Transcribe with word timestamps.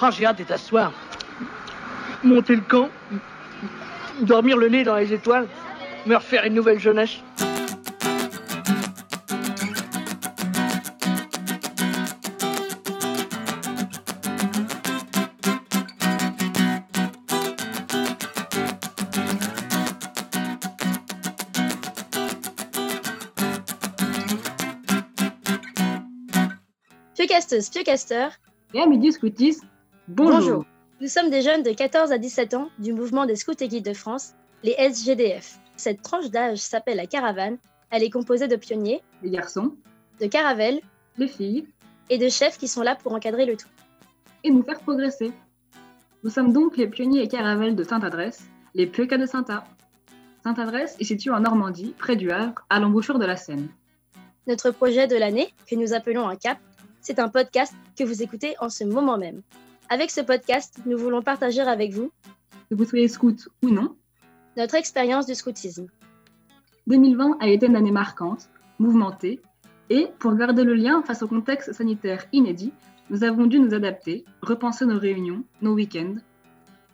Ah, 0.00 0.10
j'ai 0.12 0.24
hâte 0.24 0.36
d'être 0.36 0.52
asseoir. 0.52 0.92
Monter 2.22 2.54
le 2.54 2.60
camp, 2.60 2.88
dormir 4.20 4.56
le 4.56 4.68
nez 4.68 4.84
dans 4.84 4.94
les 4.94 5.12
étoiles, 5.12 5.48
me 6.06 6.14
refaire 6.14 6.44
une 6.44 6.54
nouvelle 6.54 6.78
jeunesse. 6.78 7.18
Piocasteuses, 27.16 27.68
piocasteurs, 27.70 28.30
Et 28.74 28.80
amis 28.80 28.98
du 28.98 29.10
scoutisme, 29.10 29.66
bonjour. 30.08 30.40
bonjour. 30.40 30.64
Nous 31.00 31.08
sommes 31.08 31.30
des 31.30 31.42
jeunes 31.42 31.62
de 31.62 31.70
14 31.72 32.10
à 32.12 32.18
17 32.18 32.54
ans 32.54 32.70
du 32.78 32.92
mouvement 32.92 33.26
des 33.26 33.36
scouts 33.36 33.52
et 33.60 33.68
guides 33.68 33.84
de 33.84 33.94
France, 33.94 34.32
les 34.64 34.74
SGDF. 34.78 35.58
Cette 35.76 36.02
tranche 36.02 36.30
d'âge 36.30 36.58
s'appelle 36.58 36.96
la 36.96 37.06
caravane. 37.06 37.58
Elle 37.90 38.02
est 38.02 38.10
composée 38.10 38.48
de 38.48 38.56
pionniers, 38.56 39.00
Les 39.22 39.30
garçons, 39.30 39.74
de 40.20 40.26
caravelles 40.26 40.80
les 41.16 41.28
filles, 41.28 41.66
et 42.10 42.18
de 42.18 42.28
chefs 42.28 42.58
qui 42.58 42.68
sont 42.68 42.82
là 42.82 42.96
pour 42.96 43.12
encadrer 43.12 43.46
le 43.46 43.56
tout. 43.56 43.68
et 44.44 44.50
nous 44.50 44.62
faire 44.62 44.80
progresser. 44.80 45.32
Nous 46.24 46.30
sommes 46.30 46.52
donc 46.52 46.76
les 46.76 46.86
pionniers 46.88 47.22
et 47.22 47.28
caravelles 47.28 47.76
de 47.76 47.84
Sainte-Adresse, 47.84 48.44
les 48.74 48.86
Piocas 48.86 49.18
de 49.18 49.26
Saint-A. 49.26 49.64
Sainte-Adresse 50.44 50.96
est 51.00 51.04
située 51.04 51.30
en 51.30 51.40
Normandie, 51.40 51.94
près 51.98 52.16
du 52.16 52.30
Havre, 52.30 52.64
à 52.70 52.78
l'embouchure 52.80 53.18
de 53.18 53.24
la 53.26 53.36
Seine. 53.36 53.68
Notre 54.46 54.70
projet 54.70 55.06
de 55.06 55.16
l'année, 55.16 55.52
que 55.68 55.74
nous 55.76 55.92
appelons 55.92 56.28
un 56.28 56.36
CAP, 56.36 56.58
c'est 57.00 57.18
un 57.18 57.28
podcast 57.28 57.74
que 57.96 58.04
vous 58.04 58.22
écoutez 58.22 58.54
en 58.60 58.68
ce 58.68 58.84
moment 58.84 59.18
même. 59.18 59.42
Avec 59.90 60.10
ce 60.10 60.20
podcast, 60.20 60.80
nous 60.84 60.98
voulons 60.98 61.22
partager 61.22 61.62
avec 61.62 61.92
vous 61.92 62.10
Que 62.68 62.74
vous 62.74 62.84
soyez 62.84 63.08
scout 63.08 63.48
ou 63.62 63.70
non, 63.70 63.96
notre 64.54 64.74
expérience 64.74 65.24
du 65.24 65.34
scoutisme. 65.34 65.86
2020 66.88 67.38
a 67.40 67.48
été 67.48 67.66
une 67.66 67.76
année 67.76 67.90
marquante, 67.90 68.50
mouvementée, 68.78 69.40
et 69.88 70.08
pour 70.18 70.34
garder 70.34 70.64
le 70.64 70.74
lien 70.74 71.02
face 71.02 71.22
au 71.22 71.26
contexte 71.26 71.72
sanitaire 71.72 72.26
inédit, 72.34 72.74
nous 73.08 73.24
avons 73.24 73.46
dû 73.46 73.58
nous 73.58 73.72
adapter, 73.72 74.26
repenser 74.42 74.84
nos 74.84 74.98
réunions, 74.98 75.42
nos 75.62 75.72
week-ends. 75.72 76.16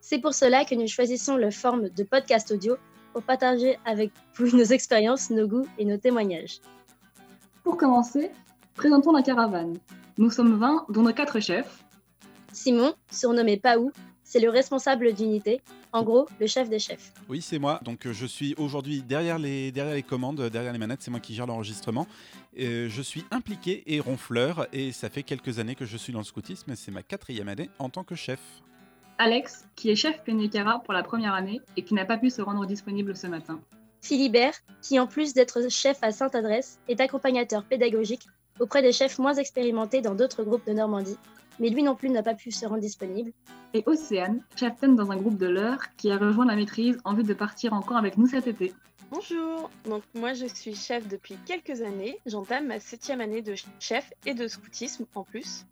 C'est 0.01 0.21
pour 0.21 0.35
cela 0.35 0.65
que 0.65 0.77
nous 0.77 0.87
choisissons 0.87 1.37
le 1.37 1.51
forme 1.51 1.89
de 1.89 2.05
podcast 2.05 2.53
audio 2.53 2.77
pour 3.13 3.25
partager 3.25 3.77
avec 3.85 4.13
vous 4.37 4.57
nos 4.57 4.65
expériences, 4.65 5.31
nos 5.31 5.49
goûts 5.49 5.67
et 5.79 5.85
nos 5.85 5.97
témoignages. 5.97 6.61
Pour 7.65 7.77
commencer, 7.77 8.31
présentons 8.77 9.11
la 9.11 9.23
caravane. 9.23 9.79
Nous 10.17 10.31
sommes 10.31 10.57
20, 10.57 10.87
dont 10.91 11.03
nos 11.03 11.13
quatre 11.13 11.41
chefs, 11.41 11.85
Simon, 12.55 12.95
surnommé 13.11 13.57
Paou, 13.57 13.91
c'est 14.23 14.39
le 14.39 14.49
responsable 14.49 15.13
d'unité, 15.13 15.61
en 15.93 16.03
gros 16.03 16.29
le 16.41 16.47
chef 16.47 16.71
des 16.71 16.79
chefs. 16.79 17.13
Oui, 17.29 17.43
c'est 17.43 17.59
moi. 17.59 17.81
Donc, 17.85 18.07
euh, 18.07 18.13
je 18.13 18.27
suis 18.27 18.55
aujourd'hui 18.57 19.03
derrière 19.03 19.39
les, 19.39 19.73
derrière 19.73 19.95
les 19.95 20.03
commandes, 20.03 20.41
euh, 20.41 20.51
derrière 20.51 20.73
les 20.73 20.79
manettes. 20.79 21.03
C'est 21.03 21.11
moi 21.11 21.21
qui 21.21 21.35
gère 21.35 21.47
l'enregistrement. 21.47 22.07
Euh, 22.59 22.89
je 22.89 23.03
suis 23.03 23.25
impliqué 23.33 23.83
et 23.87 24.01
ronfleur. 24.01 24.69
Et 24.73 24.93
ça 24.93 25.11
fait 25.11 25.25
quelques 25.25 25.59
années 25.59 25.75
que 25.75 25.85
je 25.85 25.97
suis 25.97 26.13
dans 26.13 26.21
le 26.21 26.25
scoutisme. 26.25 26.75
C'est 26.77 26.93
ma 26.93 27.03
quatrième 27.03 27.49
année 27.49 27.71
en 27.79 27.89
tant 27.91 28.05
que 28.05 28.15
chef. 28.15 28.41
Alex, 29.19 29.67
qui 29.75 29.91
est 29.91 29.97
chef 29.97 30.23
pionnier 30.23 30.49
Cara 30.49 30.81
pour 30.81 30.95
la 30.95 31.03
première 31.03 31.35
année 31.35 31.61
et 31.77 31.83
qui 31.83 31.95
n'a 31.95 32.05
pas 32.05 32.19
pu 32.19 32.31
se 32.31 32.41
rendre 32.41 32.67
disponible 32.67 33.17
ce 33.17 33.27
matin. 33.27 33.61
Philibert, 34.01 34.55
qui 34.83 34.99
en 35.01 35.07
plus 35.07 35.35
d'être 35.35 35.71
chef 35.71 35.99
à 36.03 36.13
Sainte-Adresse, 36.13 36.79
est 36.89 37.01
accompagnateur 37.01 37.65
pédagogique 37.65 38.27
auprès 38.61 38.83
des 38.83 38.93
chefs 38.93 39.19
moins 39.19 39.35
expérimentés 39.35 40.01
dans 40.01 40.15
d'autres 40.15 40.45
groupes 40.45 40.67
de 40.67 40.73
Normandie, 40.73 41.17
mais 41.59 41.71
lui 41.71 41.83
non 41.83 41.95
plus 41.95 42.09
n'a 42.09 42.23
pas 42.23 42.35
pu 42.35 42.51
se 42.51 42.67
rendre 42.67 42.81
disponible. 42.81 43.33
Et 43.73 43.83
Océane, 43.87 44.43
cheftaine 44.57 44.97
dans 44.97 45.11
un 45.11 45.17
groupe 45.17 45.39
de 45.39 45.47
l'heure, 45.47 45.79
qui 45.97 46.11
a 46.11 46.17
rejoint 46.17 46.47
la 46.47 46.57
maîtrise 46.57 46.99
en 47.05 47.15
vue 47.15 47.23
de 47.23 47.35
partir 47.35 47.73
encore 47.73 47.97
avec 47.97 48.17
nous 48.17 48.27
cet 48.27 48.47
été. 48.47 48.73
Bonjour, 49.11 49.71
donc 49.85 50.03
moi 50.15 50.33
je 50.33 50.47
suis 50.47 50.75
chef 50.75 51.07
depuis 51.09 51.37
quelques 51.47 51.83
années, 51.83 52.19
j'entame 52.27 52.67
ma 52.67 52.81
septième 52.81 53.21
année 53.21 53.43
de 53.43 53.55
chef 53.79 54.13
et 54.27 54.35
de 54.35 54.49
scoutisme 54.49 55.07
en 55.15 55.25
plus. 55.25 55.67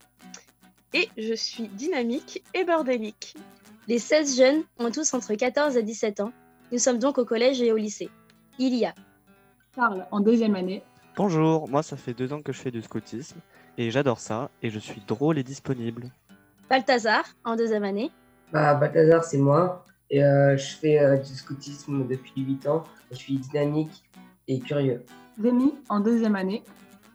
Et 0.94 1.08
je 1.16 1.34
suis 1.34 1.68
dynamique 1.68 2.44
et 2.54 2.64
bordélique. 2.64 3.34
Les 3.88 3.98
16 3.98 4.36
jeunes 4.36 4.62
ont 4.78 4.90
tous 4.90 5.12
entre 5.14 5.34
14 5.34 5.76
et 5.76 5.82
17 5.82 6.20
ans. 6.20 6.32
Nous 6.70 6.78
sommes 6.78 6.98
donc 6.98 7.18
au 7.18 7.24
collège 7.24 7.60
et 7.62 7.72
au 7.72 7.76
lycée. 7.76 8.10
Il 8.58 8.74
y 8.74 8.84
a 8.84 8.94
Charles, 9.74 10.06
en 10.10 10.20
deuxième 10.20 10.54
année, 10.54 10.82
Bonjour, 11.16 11.68
moi 11.68 11.82
ça 11.82 11.96
fait 11.96 12.14
deux 12.14 12.32
ans 12.32 12.40
que 12.40 12.52
je 12.52 12.58
fais 12.60 12.70
du 12.70 12.80
scoutisme 12.82 13.38
et 13.76 13.90
j'adore 13.90 14.18
ça 14.18 14.50
et 14.62 14.70
je 14.70 14.78
suis 14.78 15.02
drôle 15.06 15.38
et 15.38 15.42
disponible. 15.42 16.10
Balthazar 16.70 17.24
en 17.44 17.54
deuxième 17.56 17.84
année, 17.84 18.10
Bah, 18.52 18.74
Balthazar, 18.74 19.22
c'est 19.24 19.38
moi. 19.38 19.84
Et 20.10 20.22
euh, 20.24 20.56
je 20.56 20.74
fais 20.76 20.98
euh, 20.98 21.16
du 21.18 21.34
scoutisme 21.34 22.06
depuis 22.06 22.42
8 22.42 22.66
ans. 22.66 22.84
Je 23.10 23.16
suis 23.16 23.36
dynamique 23.38 24.02
et 24.48 24.58
curieux. 24.60 25.04
Rémi, 25.42 25.74
en 25.88 26.00
deuxième 26.00 26.36
année, 26.36 26.62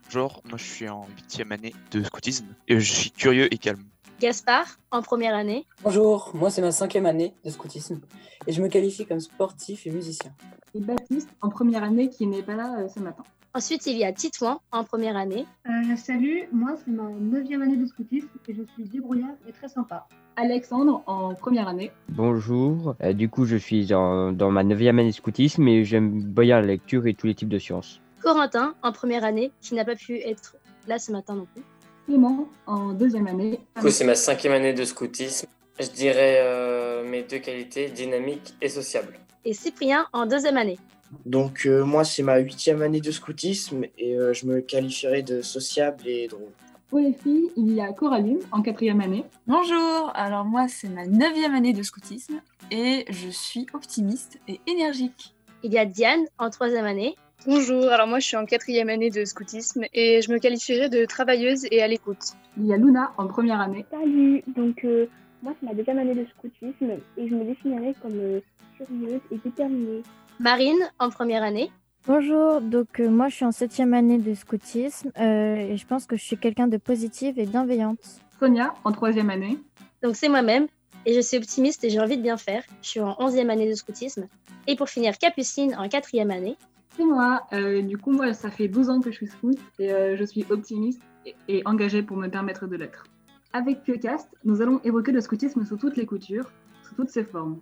Bonjour, 0.04 0.42
moi 0.48 0.56
je 0.56 0.64
suis 0.64 0.88
en 0.88 1.06
huitième 1.16 1.52
année 1.52 1.74
de 1.90 2.02
scoutisme 2.02 2.46
et 2.66 2.80
je 2.80 2.92
suis 2.92 3.10
curieux 3.10 3.52
et 3.52 3.58
calme. 3.58 3.84
Gaspard 4.20 4.66
en 4.90 5.00
première 5.02 5.34
année, 5.34 5.64
Bonjour, 5.84 6.32
moi 6.34 6.50
c'est 6.50 6.60
ma 6.60 6.72
cinquième 6.72 7.06
année 7.06 7.34
de 7.44 7.50
scoutisme 7.50 8.00
et 8.48 8.52
je 8.52 8.60
me 8.60 8.68
qualifie 8.68 9.06
comme 9.06 9.20
sportif 9.20 9.86
et 9.86 9.90
musicien. 9.90 10.32
et 10.74 10.80
Baptiste, 10.80 11.28
en 11.40 11.48
première 11.50 11.84
année, 11.84 12.08
qui 12.08 12.26
n'est 12.26 12.42
pas 12.42 12.56
là 12.56 12.80
euh, 12.80 12.88
ce 12.88 12.98
matin. 12.98 13.22
ensuite 13.54 13.86
il 13.86 13.96
y 13.96 14.04
a 14.04 14.12
Titouan 14.12 14.60
en 14.72 14.82
première 14.82 15.16
année, 15.16 15.46
Euh, 15.68 15.96
salut, 15.96 16.48
moi 16.52 16.74
c'est 16.84 16.90
ma 16.90 17.04
neuvième 17.10 17.62
année 17.62 17.76
de 17.76 17.86
scoutisme 17.86 18.28
et 18.48 18.54
je 18.54 18.62
suis 18.74 18.84
débrouillard 18.84 19.36
et 19.48 19.52
très 19.52 19.68
sympa. 19.68 20.08
Alexandre, 20.34 21.02
en 21.06 21.34
première 21.34 21.68
année, 21.68 21.92
Bonjour, 22.08 22.96
Euh, 23.02 23.12
du 23.12 23.28
coup 23.28 23.44
je 23.44 23.56
suis 23.56 23.86
dans, 23.86 24.32
dans 24.32 24.50
ma 24.50 24.64
neuvième 24.64 24.98
année 24.98 25.10
de 25.10 25.14
scoutisme 25.14 25.68
et 25.68 25.84
j'aime 25.84 26.22
bien 26.24 26.60
la 26.60 26.66
lecture 26.66 27.06
et 27.06 27.14
tous 27.14 27.28
les 27.28 27.34
types 27.36 27.48
de 27.48 27.58
sciences. 27.60 28.00
Corentin 28.20 28.74
en 28.82 28.90
première 28.90 29.22
année, 29.22 29.52
qui 29.60 29.74
n'a 29.76 29.84
pas 29.84 29.94
pu 29.94 30.16
être 30.18 30.56
là 30.88 30.98
ce 30.98 31.12
matin 31.12 31.36
non 31.36 31.46
plus, 31.54 31.62
Clément, 32.08 32.48
en 32.66 32.94
deuxième 32.94 33.26
année, 33.26 33.60
Du 33.76 33.82
coup, 33.82 33.90
c'est 33.90 34.04
ma 34.06 34.14
cinquième 34.14 34.54
année 34.54 34.72
de 34.72 34.82
scoutisme. 34.86 35.46
Je 35.78 35.88
dirais 35.90 36.38
euh, 36.40 37.06
mes 37.06 37.22
deux 37.22 37.36
qualités, 37.38 37.90
dynamique 37.90 38.54
et 38.62 38.70
sociable. 38.70 39.18
et 39.44 39.52
Cyprien 39.52 40.06
en 40.14 40.24
deuxième 40.24 40.56
année. 40.56 40.78
Donc 41.26 41.66
euh, 41.66 41.84
moi 41.84 42.04
c'est 42.04 42.22
ma 42.22 42.38
huitième 42.38 42.80
année 42.80 43.00
de 43.02 43.10
scoutisme 43.10 43.84
et 43.98 44.14
euh, 44.16 44.32
je 44.32 44.46
me 44.46 44.60
qualifierais 44.62 45.22
de 45.22 45.42
sociable 45.42 46.06
et 46.06 46.28
drôle. 46.28 46.48
pour 46.88 46.98
les 46.98 47.12
filles, 47.12 47.50
il 47.56 47.74
y 47.74 47.80
a 47.82 47.92
Coraline, 47.92 48.40
en 48.52 48.62
quatrième 48.62 49.00
année, 49.02 49.24
Bonjour, 49.46 50.10
alors 50.14 50.44
moi 50.46 50.66
c'est 50.68 50.88
ma 50.88 51.06
neuvième 51.06 51.54
année 51.54 51.72
de 51.74 51.82
scoutisme 51.82 52.40
et 52.70 53.04
je 53.10 53.28
suis 53.28 53.66
optimiste 53.74 54.38
et 54.48 54.60
énergique. 54.66 55.34
Il 55.62 55.72
y 55.72 55.78
a 55.78 55.84
Diane 55.86 56.24
en 56.38 56.48
troisième 56.50 56.84
année, 56.86 57.16
Bonjour, 57.46 57.84
alors 57.92 58.06
moi 58.08 58.18
je 58.18 58.26
suis 58.26 58.36
en 58.36 58.44
quatrième 58.44 58.88
année 58.88 59.10
de 59.10 59.24
scoutisme 59.24 59.84
et 59.94 60.20
je 60.22 60.32
me 60.32 60.38
qualifierais 60.38 60.88
de 60.88 61.04
travailleuse 61.04 61.66
et 61.70 61.82
à 61.82 61.88
l'écoute. 61.88 62.34
il 62.56 62.66
y 62.66 62.72
a 62.74 62.76
Luna, 62.76 63.12
en 63.16 63.28
première 63.28 63.60
année, 63.60 63.86
Salut, 63.90 64.42
donc 64.48 64.84
euh, 64.84 65.06
moi 65.42 65.54
c'est 65.58 65.66
ma 65.66 65.74
deuxième 65.74 65.98
année 65.98 66.14
de 66.14 66.26
scoutisme 66.26 66.90
et 67.16 67.28
je 67.28 67.34
me 67.34 67.44
définirais 67.44 67.94
comme 68.02 68.18
euh, 68.18 68.40
curieuse 68.76 69.20
et 69.30 69.38
déterminée. 69.38 70.02
Marine 70.40 70.78
en 70.98 71.10
première 71.10 71.42
année, 71.44 71.70
Bonjour, 72.06 72.60
donc 72.60 73.00
euh, 73.00 73.08
moi 73.08 73.28
je 73.28 73.36
suis 73.36 73.44
en 73.44 73.52
septième 73.52 73.94
année 73.94 74.18
de 74.18 74.34
scoutisme 74.34 75.10
euh, 75.18 75.54
et 75.56 75.76
je 75.76 75.86
pense 75.86 76.06
que 76.06 76.16
je 76.16 76.24
suis 76.24 76.38
quelqu'un 76.38 76.66
de 76.66 76.76
positive 76.76 77.38
et 77.38 77.46
bienveillante. 77.46 78.00
Sonia, 78.40 78.74
en 78.84 78.90
troisième 78.92 79.30
année, 79.30 79.58
donc 80.02 80.16
c'est 80.16 80.28
moi-même, 80.28 80.66
et 81.06 81.14
je 81.14 81.20
suis 81.20 81.36
optimiste 81.36 81.84
et 81.84 81.90
j'ai 81.90 82.00
envie 82.00 82.16
de 82.16 82.22
bien 82.22 82.36
faire. 82.36 82.62
Je 82.82 82.88
suis 82.88 83.00
en 83.00 83.14
onzième 83.18 83.50
année 83.50 83.68
de 83.68 83.74
scoutisme. 83.74 84.26
Et 84.66 84.76
pour 84.76 84.88
finir, 84.88 85.16
Capucine 85.18 85.74
en 85.76 85.88
quatrième 85.88 86.30
année, 86.30 86.56
c'est 86.98 87.04
moi. 87.04 87.46
Euh, 87.52 87.80
du 87.80 87.96
coup, 87.96 88.10
moi, 88.10 88.32
ça 88.34 88.50
fait 88.50 88.66
12 88.66 88.90
ans 88.90 89.00
que 89.00 89.10
je 89.10 89.16
suis 89.16 89.28
scout 89.28 89.56
et 89.78 89.92
euh, 89.92 90.16
je 90.16 90.24
suis 90.24 90.44
optimiste 90.50 91.00
et, 91.46 91.62
engagée 91.64 92.02
pour 92.02 92.16
me 92.16 92.28
permettre 92.28 92.66
de 92.66 92.76
l'être. 92.76 93.04
Avec 93.52 93.82
Piocast, 93.84 94.28
nous 94.44 94.60
allons 94.62 94.80
évoquer 94.82 95.12
le 95.12 95.20
scoutisme 95.20 95.64
sous 95.64 95.76
toutes 95.76 95.96
les 95.96 96.06
coutures, 96.06 96.50
sous 96.82 96.94
toutes 96.96 97.10
ses 97.10 97.24
formes. 97.24 97.60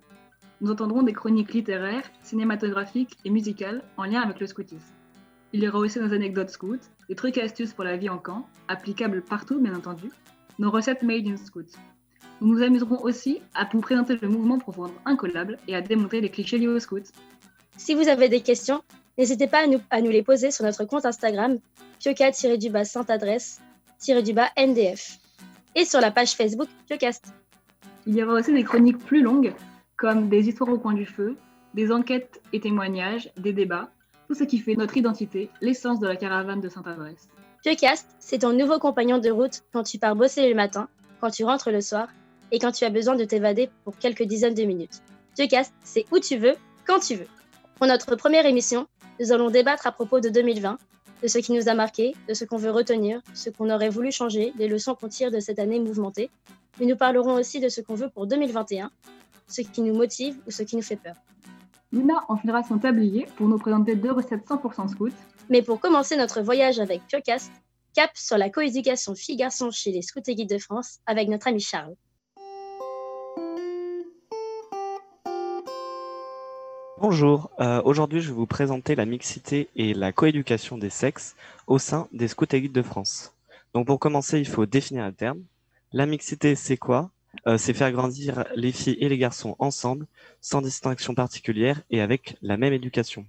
Nous 0.62 0.70
entendrons 0.70 1.02
des 1.02 1.12
chroniques 1.12 1.52
littéraires, 1.52 2.10
cinématographiques 2.22 3.18
et 3.26 3.30
musicales 3.30 3.82
en 3.98 4.04
lien 4.04 4.22
avec 4.22 4.40
le 4.40 4.46
scoutisme. 4.46 4.94
Il 5.52 5.62
y 5.62 5.68
aura 5.68 5.78
aussi 5.80 6.00
nos 6.00 6.14
anecdotes 6.14 6.50
scouts, 6.50 6.88
des 7.08 7.14
trucs 7.14 7.36
et 7.36 7.42
astuces 7.42 7.74
pour 7.74 7.84
la 7.84 7.96
vie 7.98 8.08
en 8.08 8.18
camp, 8.18 8.46
applicables 8.68 9.20
partout 9.20 9.60
bien 9.60 9.76
entendu, 9.76 10.10
nos 10.58 10.70
recettes 10.70 11.02
made 11.02 11.26
in 11.26 11.36
scout. 11.36 11.68
Nous 12.40 12.48
nous 12.48 12.62
amuserons 12.62 13.02
aussi 13.02 13.40
à 13.54 13.68
vous 13.70 13.80
présenter 13.80 14.16
le 14.16 14.28
mouvement 14.28 14.58
pour 14.58 14.76
rendre 14.76 14.94
incollable 15.04 15.58
et 15.68 15.76
à 15.76 15.82
démontrer 15.82 16.22
les 16.22 16.30
clichés 16.30 16.58
liés 16.58 16.68
au 16.68 16.80
scout. 16.80 17.04
si 17.76 17.94
vous 17.94 18.08
avez 18.08 18.28
des 18.28 18.40
questions, 18.40 18.82
n'hésitez 19.18 19.46
pas 19.46 19.64
à 19.64 19.66
nous, 19.66 19.80
à 19.90 20.00
nous 20.00 20.10
les 20.10 20.22
poser 20.22 20.50
sur 20.50 20.64
notre 20.64 20.84
compte 20.84 21.06
Instagram, 21.06 21.58
pioca-du-bas 21.98 22.84
sainte 22.84 23.10
adresse 23.10 23.60
bas 24.34 24.50
NDF, 24.56 25.18
et 25.74 25.84
sur 25.84 26.00
la 26.00 26.10
page 26.10 26.34
Facebook 26.34 26.68
Piocast. 26.86 27.26
Il 28.06 28.14
y 28.14 28.22
aura 28.22 28.34
aussi 28.34 28.52
des 28.52 28.64
chroniques 28.64 28.98
plus 28.98 29.22
longues, 29.22 29.52
comme 29.96 30.28
des 30.28 30.48
histoires 30.48 30.70
au 30.70 30.78
coin 30.78 30.92
du 30.94 31.06
feu, 31.06 31.36
des 31.74 31.90
enquêtes 31.90 32.40
et 32.52 32.60
témoignages, 32.60 33.30
des 33.36 33.52
débats, 33.52 33.90
tout 34.28 34.34
ce 34.34 34.44
qui 34.44 34.58
fait 34.58 34.74
notre 34.74 34.96
identité, 34.96 35.50
l'essence 35.60 36.00
de 36.00 36.06
la 36.06 36.16
caravane 36.16 36.60
de 36.60 36.68
Sainte-Adresse. 36.68 37.28
Piocast, 37.62 38.06
c'est 38.18 38.38
ton 38.38 38.52
nouveau 38.52 38.78
compagnon 38.78 39.18
de 39.18 39.30
route 39.30 39.62
quand 39.72 39.82
tu 39.82 39.98
pars 39.98 40.14
bosser 40.14 40.48
le 40.48 40.54
matin, 40.54 40.88
quand 41.20 41.30
tu 41.30 41.44
rentres 41.44 41.70
le 41.70 41.80
soir, 41.80 42.08
et 42.52 42.58
quand 42.58 42.72
tu 42.72 42.84
as 42.84 42.90
besoin 42.90 43.16
de 43.16 43.24
t'évader 43.24 43.70
pour 43.84 43.96
quelques 43.98 44.22
dizaines 44.22 44.54
de 44.54 44.64
minutes. 44.64 45.02
Dieucast, 45.34 45.72
c'est 45.82 46.04
où 46.12 46.18
tu 46.18 46.36
veux, 46.36 46.54
quand 46.86 47.00
tu 47.00 47.16
veux. 47.16 47.26
Pour 47.76 47.86
notre 47.86 48.16
première 48.16 48.46
émission, 48.46 48.86
nous 49.20 49.32
allons 49.32 49.50
débattre 49.50 49.86
à 49.86 49.92
propos 49.92 50.18
de 50.18 50.30
2020, 50.30 50.78
de 51.22 51.28
ce 51.28 51.36
qui 51.36 51.52
nous 51.52 51.68
a 51.68 51.74
marqué, 51.74 52.16
de 52.26 52.32
ce 52.32 52.46
qu'on 52.46 52.56
veut 52.56 52.70
retenir, 52.70 53.20
ce 53.34 53.50
qu'on 53.50 53.68
aurait 53.68 53.90
voulu 53.90 54.10
changer, 54.10 54.54
les 54.56 54.66
leçons 54.66 54.94
qu'on 54.94 55.08
tire 55.08 55.30
de 55.30 55.40
cette 55.40 55.58
année 55.58 55.78
mouvementée. 55.78 56.30
Mais 56.80 56.86
nous 56.86 56.96
parlerons 56.96 57.34
aussi 57.34 57.60
de 57.60 57.68
ce 57.68 57.82
qu'on 57.82 57.94
veut 57.94 58.08
pour 58.08 58.26
2021, 58.26 58.90
ce 59.46 59.60
qui 59.60 59.82
nous 59.82 59.94
motive 59.94 60.38
ou 60.46 60.50
ce 60.50 60.62
qui 60.62 60.76
nous 60.76 60.82
fait 60.82 60.96
peur. 60.96 61.16
Luna 61.92 62.24
enfilera 62.28 62.62
son 62.62 62.78
tablier 62.78 63.26
pour 63.36 63.46
nous 63.46 63.58
présenter 63.58 63.94
deux 63.94 64.12
recettes 64.12 64.46
100% 64.46 64.88
scout. 64.88 65.12
Mais 65.50 65.60
pour 65.60 65.78
commencer 65.78 66.16
notre 66.16 66.40
voyage 66.40 66.80
avec 66.80 67.06
Piocast, 67.06 67.52
cap 67.92 68.10
sur 68.14 68.38
la 68.38 68.48
coéducation 68.48 69.14
filles-garçons 69.14 69.70
chez 69.70 69.92
les 69.92 70.00
Scouts 70.00 70.20
et 70.28 70.34
Guides 70.34 70.48
de 70.48 70.58
France 70.58 71.00
avec 71.04 71.28
notre 71.28 71.48
ami 71.48 71.60
Charles. 71.60 71.94
Bonjour, 76.98 77.50
euh, 77.60 77.82
aujourd'hui 77.84 78.22
je 78.22 78.28
vais 78.28 78.34
vous 78.34 78.46
présenter 78.46 78.94
la 78.94 79.04
mixité 79.04 79.68
et 79.76 79.92
la 79.92 80.12
coéducation 80.12 80.78
des 80.78 80.88
sexes 80.88 81.36
au 81.66 81.78
sein 81.78 82.08
des 82.12 82.26
Scouts 82.26 82.46
et 82.52 82.60
Guides 82.62 82.72
de 82.72 82.80
France. 82.82 83.34
Donc 83.74 83.86
pour 83.86 83.98
commencer, 84.00 84.38
il 84.38 84.48
faut 84.48 84.64
définir 84.64 85.04
un 85.04 85.12
terme. 85.12 85.42
La 85.92 86.06
mixité, 86.06 86.54
c'est 86.54 86.78
quoi? 86.78 87.10
Euh, 87.46 87.58
C'est 87.58 87.74
faire 87.74 87.92
grandir 87.92 88.46
les 88.54 88.72
filles 88.72 88.96
et 88.98 89.10
les 89.10 89.18
garçons 89.18 89.56
ensemble, 89.58 90.06
sans 90.40 90.62
distinction 90.62 91.14
particulière 91.14 91.82
et 91.90 92.00
avec 92.00 92.38
la 92.40 92.56
même 92.56 92.72
éducation. 92.72 93.26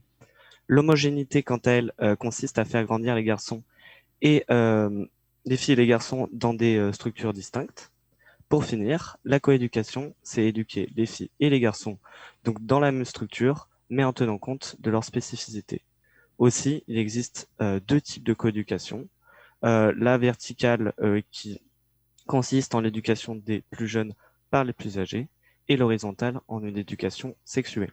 L'homogénéité, 0.67 1.43
quant 1.43 1.57
à 1.65 1.71
elle, 1.71 1.91
euh, 2.01 2.15
consiste 2.15 2.59
à 2.59 2.65
faire 2.65 2.85
grandir 2.85 3.15
les 3.15 3.23
garçons 3.25 3.63
et 4.21 4.45
les 4.49 5.57
filles 5.57 5.73
et 5.73 5.77
les 5.77 5.87
garçons 5.87 6.29
dans 6.31 6.53
des 6.53 6.91
structures 6.93 7.33
distinctes. 7.33 7.91
Pour 8.49 8.63
finir, 8.63 9.17
la 9.25 9.41
coéducation, 9.41 10.15
c'est 10.23 10.45
éduquer 10.45 10.89
les 10.95 11.05
filles 11.05 11.29
et 11.41 11.49
les 11.49 11.59
garçons 11.59 11.97
donc 12.45 12.65
dans 12.65 12.79
la 12.79 12.93
même 12.93 13.03
structure, 13.03 13.67
mais 13.89 14.05
en 14.05 14.13
tenant 14.13 14.37
compte 14.37 14.77
de 14.79 14.89
leur 14.89 15.03
spécificité. 15.03 15.81
Aussi, 16.37 16.83
il 16.87 16.97
existe 16.97 17.49
euh, 17.61 17.81
deux 17.85 17.99
types 17.99 18.23
de 18.23 18.33
coéducation. 18.33 19.07
Euh, 19.65 19.93
la 19.97 20.17
verticale 20.17 20.93
euh, 21.01 21.21
qui 21.31 21.59
consiste 22.25 22.73
en 22.73 22.79
l'éducation 22.79 23.35
des 23.35 23.63
plus 23.69 23.87
jeunes 23.87 24.13
par 24.49 24.63
les 24.63 24.73
plus 24.73 24.97
âgés 24.97 25.27
et 25.67 25.75
l'horizontale 25.75 26.39
en 26.47 26.63
une 26.63 26.77
éducation 26.77 27.35
sexuée. 27.43 27.91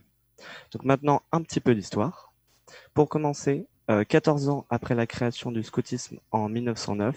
Donc 0.72 0.84
maintenant, 0.84 1.22
un 1.32 1.42
petit 1.42 1.60
peu 1.60 1.74
d'histoire. 1.74 2.32
Pour 2.92 3.08
commencer, 3.08 3.66
14 3.88 4.48
ans 4.48 4.64
après 4.70 4.94
la 4.94 5.06
création 5.06 5.52
du 5.52 5.62
scoutisme 5.62 6.18
en 6.30 6.48
1909, 6.48 7.16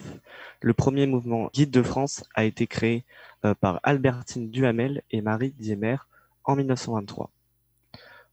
le 0.62 0.74
premier 0.74 1.08
mouvement 1.08 1.50
Guide 1.54 1.72
de 1.72 1.82
France 1.82 2.24
a 2.36 2.44
été 2.44 2.68
créé 2.68 3.06
euh, 3.46 3.54
par 3.54 3.80
Albertine 3.84 4.50
Duhamel 4.50 5.02
et 5.12 5.22
Marie 5.22 5.54
Diemer 5.58 5.98
en 6.44 6.56
1923. 6.56 7.30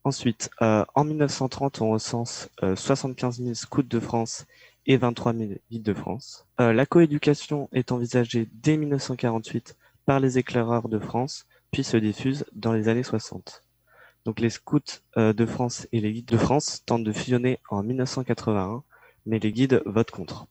Ensuite, 0.05 0.51
euh, 0.61 0.85
en 0.93 1.03
1930, 1.03 1.81
on 1.81 1.89
recense 1.89 2.49
euh, 2.61 2.75
75 2.75 3.41
000 3.41 3.53
scouts 3.55 3.81
de 3.81 3.99
France 3.99 4.45
et 4.85 4.97
23 4.97 5.33
000 5.33 5.51
guides 5.71 5.83
de 5.83 5.93
France. 5.95 6.45
Euh, 6.59 6.73
la 6.73 6.85
coéducation 6.85 7.69
est 7.73 7.91
envisagée 7.91 8.47
dès 8.53 8.77
1948 8.77 9.75
par 10.05 10.19
les 10.19 10.37
éclaireurs 10.37 10.89
de 10.89 10.99
France, 10.99 11.47
puis 11.71 11.83
se 11.83 11.97
diffuse 11.97 12.45
dans 12.53 12.71
les 12.71 12.87
années 12.87 13.03
60. 13.03 13.64
Donc 14.25 14.39
les 14.39 14.49
scouts 14.49 14.79
euh, 15.17 15.33
de 15.33 15.45
France 15.45 15.87
et 15.91 15.99
les 16.01 16.11
guides 16.11 16.25
de 16.25 16.37
France 16.37 16.81
tentent 16.85 17.03
de 17.03 17.13
fusionner 17.13 17.59
en 17.69 17.83
1981, 17.83 18.83
mais 19.27 19.37
les 19.37 19.51
guides 19.51 19.83
votent 19.85 20.11
contre. 20.11 20.47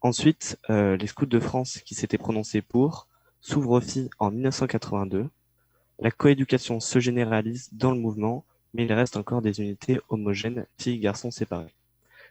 Ensuite, 0.00 0.58
euh, 0.70 0.96
les 0.96 1.06
scouts 1.06 1.26
de 1.26 1.38
France 1.38 1.80
qui 1.84 1.94
s'étaient 1.94 2.16
prononcés 2.16 2.62
pour 2.62 3.08
s'ouvrent 3.42 3.72
aux 3.72 3.80
filles 3.82 4.08
en 4.18 4.30
1982. 4.30 5.28
La 5.98 6.10
coéducation 6.10 6.80
se 6.80 6.98
généralise 6.98 7.68
dans 7.72 7.90
le 7.92 8.00
mouvement, 8.00 8.46
mais 8.72 8.84
il 8.84 8.92
reste 8.94 9.18
encore 9.18 9.42
des 9.42 9.60
unités 9.60 10.00
homogènes 10.08 10.66
filles-garçons 10.78 11.30
séparés. 11.30 11.74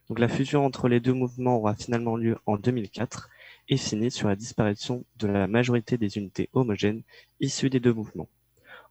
Donc 0.08 0.18
la 0.18 0.28
fusion 0.28 0.66
entre 0.66 0.88
les 0.88 1.00
deux 1.00 1.14
mouvements 1.14 1.58
aura 1.58 1.76
finalement 1.76 2.16
lieu 2.16 2.40
en 2.48 2.58
2004 2.58 3.30
et 3.70 3.78
finit 3.78 4.10
sur 4.10 4.28
la 4.28 4.36
disparition 4.36 5.04
de 5.18 5.28
la 5.28 5.46
majorité 5.46 6.00
des 6.00 6.18
unités 6.18 6.50
homogènes 6.54 7.04
issues 7.40 7.70
des 7.70 7.80
deux 7.80 7.94
mouvements. 7.94 8.28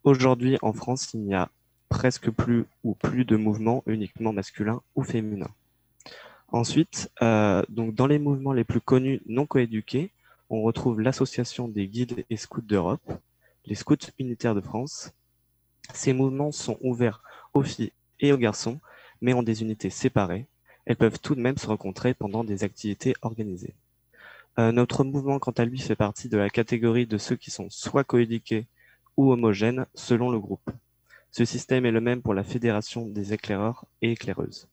Aujourd'hui, 0.05 0.59
en 0.62 0.73
France, 0.73 1.12
il 1.15 1.23
n'y 1.23 1.35
a 1.35 1.50
presque 1.88 2.31
plus 2.31 2.64
ou 2.85 2.94
plus 2.94 3.25
de 3.25 3.37
mouvements 3.37 3.82
uniquement 3.87 4.32
masculins 4.32 4.82
ou 4.94 5.02
féminins. 5.02 5.50
Ensuite, 6.49 7.11
euh, 7.23 7.62
donc 7.69 7.94
dans 7.94 8.06
les 8.06 8.19
mouvements 8.19 8.52
les 8.52 8.64
plus 8.64 8.81
connus 8.81 9.20
non 9.26 9.46
coéduqués, 9.46 10.12
on 10.50 10.62
retrouve 10.62 11.00
l'association 11.00 11.69
des 11.69 11.88
guides 11.88 12.25
et 12.31 12.37
scouts 12.37 12.62
d'Europe, 12.62 13.12
les 13.67 13.75
scouts 13.75 13.96
unitaires 14.19 14.55
de 14.55 14.62
France. 14.62 15.12
Ces 15.93 16.14
mouvements 16.14 16.52
sont 16.52 16.79
ouverts 16.81 17.23
aux 17.52 17.62
filles 17.62 17.93
et 18.20 18.32
aux 18.32 18.38
garçons, 18.38 18.81
mais 19.20 19.35
ont 19.35 19.43
des 19.43 19.62
unités 19.62 19.90
séparées. 19.90 20.46
Elles 20.87 20.96
peuvent 20.96 21.20
tout 21.20 21.35
de 21.35 21.40
même 21.40 21.58
se 21.58 21.67
rencontrer 21.67 22.14
pendant 22.14 22.44
des 22.44 22.64
activités 22.64 23.14
organisées. 23.20 23.75
Euh, 24.58 24.73
notre 24.73 25.05
mouvement, 25.05 25.38
quant 25.38 25.52
à 25.52 25.67
lui, 25.67 25.79
fait 25.79 25.96
partie 25.96 26.29
de 26.29 26.38
la 26.38 26.49
catégorie 26.49 27.06
de 27.06 27.19
ceux 27.19 27.37
qui 27.37 27.50
sont 27.50 27.69
soit 27.69 28.05
coéduqués 28.05 28.67
ou 29.17 29.32
homogènes 29.32 29.87
selon 29.94 30.31
le 30.31 30.40
groupe. 30.40 30.70
Ce 31.31 31.45
système 31.45 31.85
est 31.87 31.91
le 31.91 32.01
même 32.01 32.23
pour 32.23 32.35
la 32.35 32.43
Fédération 32.43 33.07
des 33.07 33.33
éclaireurs 33.33 33.87
et 34.03 34.13
éclaireuses, 34.13 34.69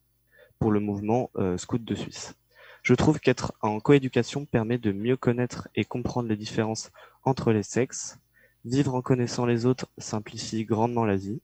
pour 0.60 0.72
le 0.72 0.80
mouvement 0.80 1.30
euh, 1.36 1.58
Scout 1.58 1.84
de 1.84 1.96
Suisse. 1.96 2.36
Je 2.82 2.94
trouve 2.94 3.20
qu'être 3.20 3.54
en 3.62 3.80
coéducation 3.80 4.46
permet 4.46 4.78
de 4.78 4.92
mieux 4.92 5.18
connaître 5.18 5.68
et 5.76 5.84
comprendre 5.84 6.30
les 6.30 6.38
différences 6.38 6.92
entre 7.24 7.52
les 7.52 7.64
sexes. 7.64 8.20
Vivre 8.64 8.96
en 8.96 9.02
connaissant 9.02 9.46
les 9.46 9.66
autres 9.66 9.88
simplifie 9.98 10.66
grandement 10.66 11.06
la 11.06 11.16
vie. 11.16 11.42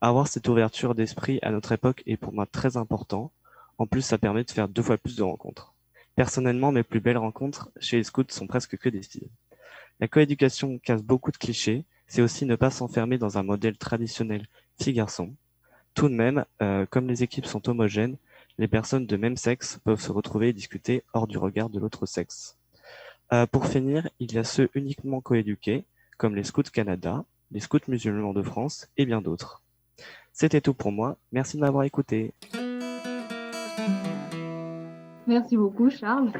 Avoir 0.00 0.28
cette 0.28 0.48
ouverture 0.48 0.94
d'esprit 0.94 1.38
à 1.42 1.50
notre 1.50 1.72
époque 1.72 2.02
est 2.06 2.16
pour 2.16 2.32
moi 2.32 2.46
très 2.46 2.76
important. 2.76 3.32
En 3.78 3.86
plus, 3.86 4.02
ça 4.02 4.18
permet 4.18 4.44
de 4.44 4.50
faire 4.50 4.68
deux 4.68 4.82
fois 4.82 4.98
plus 4.98 5.16
de 5.16 5.22
rencontres. 5.22 5.74
Personnellement, 6.14 6.72
mes 6.72 6.82
plus 6.82 7.00
belles 7.00 7.18
rencontres 7.18 7.70
chez 7.80 7.96
les 7.96 8.04
scouts 8.04 8.24
sont 8.28 8.46
presque 8.46 8.76
que 8.76 8.88
des 8.88 9.02
filles. 9.02 9.30
La 9.98 10.08
coéducation 10.08 10.78
casse 10.78 11.02
beaucoup 11.02 11.30
de 11.30 11.36
clichés, 11.38 11.84
c'est 12.06 12.22
aussi 12.22 12.46
ne 12.46 12.56
pas 12.56 12.70
s'enfermer 12.70 13.18
dans 13.18 13.38
un 13.38 13.42
modèle 13.42 13.76
traditionnel 13.76 14.46
fille-garçon. 14.80 15.34
Tout 15.94 16.08
de 16.08 16.14
même, 16.14 16.44
euh, 16.62 16.86
comme 16.86 17.08
les 17.08 17.22
équipes 17.22 17.46
sont 17.46 17.68
homogènes, 17.68 18.16
les 18.58 18.68
personnes 18.68 19.06
de 19.06 19.16
même 19.16 19.36
sexe 19.36 19.80
peuvent 19.84 20.00
se 20.00 20.12
retrouver 20.12 20.48
et 20.48 20.52
discuter 20.52 21.02
hors 21.12 21.26
du 21.26 21.38
regard 21.38 21.70
de 21.70 21.78
l'autre 21.78 22.06
sexe. 22.06 22.56
Euh, 23.32 23.46
pour 23.46 23.66
finir, 23.66 24.08
il 24.18 24.32
y 24.32 24.38
a 24.38 24.44
ceux 24.44 24.68
uniquement 24.74 25.20
coéduqués, 25.20 25.84
comme 26.16 26.34
les 26.34 26.44
Scouts 26.44 26.70
Canada, 26.72 27.24
les 27.50 27.60
Scouts 27.60 27.88
musulmans 27.88 28.32
de 28.32 28.42
France 28.42 28.88
et 28.96 29.06
bien 29.06 29.20
d'autres. 29.20 29.62
C'était 30.32 30.60
tout 30.60 30.74
pour 30.74 30.92
moi, 30.92 31.16
merci 31.32 31.56
de 31.56 31.62
m'avoir 31.62 31.84
écouté. 31.84 32.34
Merci 35.26 35.56
beaucoup, 35.56 35.90
Charles. 35.90 36.30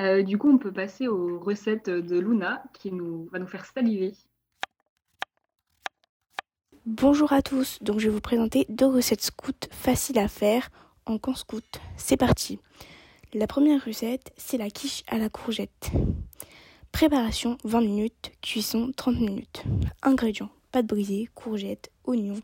Euh, 0.00 0.22
du 0.22 0.38
coup, 0.38 0.50
on 0.50 0.58
peut 0.58 0.72
passer 0.72 1.08
aux 1.08 1.38
recettes 1.38 1.90
de 1.90 2.18
Luna 2.18 2.62
qui 2.72 2.90
va 2.90 3.38
nous 3.38 3.46
faire 3.46 3.66
saliver. 3.66 4.14
Bonjour 6.90 7.34
à 7.34 7.42
tous, 7.42 7.78
donc 7.82 8.00
je 8.00 8.06
vais 8.06 8.14
vous 8.14 8.22
présenter 8.22 8.64
deux 8.70 8.86
recettes 8.86 9.20
scouts 9.20 9.68
faciles 9.70 10.18
à 10.18 10.26
faire 10.26 10.70
en 11.04 11.18
camp 11.18 11.34
scout. 11.34 11.62
C'est 11.98 12.16
parti. 12.16 12.58
La 13.34 13.46
première 13.46 13.84
recette, 13.84 14.32
c'est 14.38 14.56
la 14.56 14.70
quiche 14.70 15.02
à 15.06 15.18
la 15.18 15.28
courgette. 15.28 15.90
Préparation 16.90 17.58
20 17.64 17.82
minutes, 17.82 18.32
cuisson 18.40 18.90
30 18.96 19.20
minutes. 19.20 19.64
Ingrédients 20.00 20.48
pâte 20.72 20.86
brisée, 20.86 21.28
courgettes, 21.34 21.90
oignons, 22.06 22.40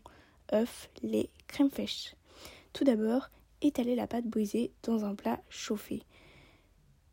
œufs, 0.53 0.91
lait, 1.01 1.31
crème 1.47 1.71
fraîche. 1.71 2.13
Tout 2.71 2.83
d'abord, 2.83 3.31
étalez 3.63 3.95
la 3.95 4.05
pâte 4.05 4.27
brisée 4.27 4.69
dans 4.83 5.05
un 5.05 5.15
plat 5.15 5.41
chauffé. 5.49 6.03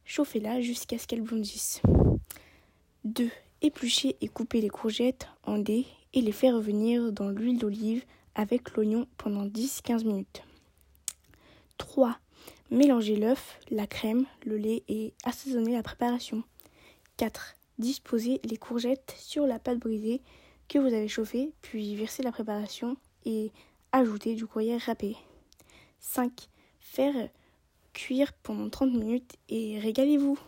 Chauffez-la 0.04 0.60
jusqu'à 0.60 0.98
ce 0.98 1.06
qu'elle 1.06 1.22
blondisse. 1.22 1.80
2. 3.04 3.30
Épluchez 3.62 4.16
et 4.20 4.28
coupez 4.28 4.60
les 4.60 4.68
courgettes 4.68 5.28
en 5.44 5.56
dés 5.56 5.86
et 6.14 6.20
les 6.20 6.32
faire 6.32 6.54
revenir 6.54 7.12
dans 7.12 7.28
l'huile 7.28 7.58
d'olive 7.58 8.04
avec 8.34 8.74
l'oignon 8.74 9.06
pendant 9.16 9.46
10-15 9.46 10.04
minutes. 10.04 10.42
3. 11.78 12.18
Mélangez 12.70 13.16
l'œuf, 13.16 13.58
la 13.70 13.86
crème, 13.86 14.24
le 14.46 14.56
lait 14.56 14.82
et 14.88 15.12
assaisonnez 15.24 15.72
la 15.72 15.82
préparation. 15.82 16.42
4. 17.18 17.56
Disposez 17.78 18.40
les 18.44 18.56
courgettes 18.56 19.14
sur 19.18 19.46
la 19.46 19.58
pâte 19.58 19.78
brisée 19.78 20.22
que 20.68 20.78
vous 20.78 20.94
avez 20.94 21.08
chauffée, 21.08 21.52
puis 21.60 21.94
versez 21.96 22.22
la 22.22 22.32
préparation 22.32 22.96
et 23.26 23.52
ajoutez 23.92 24.34
du 24.34 24.46
gruyère 24.46 24.80
râpé. 24.80 25.16
5. 26.00 26.32
Faire 26.80 27.28
cuire 27.92 28.32
pendant 28.42 28.68
30 28.70 28.92
minutes 28.92 29.36
et 29.48 29.78
régalez-vous. 29.78 30.38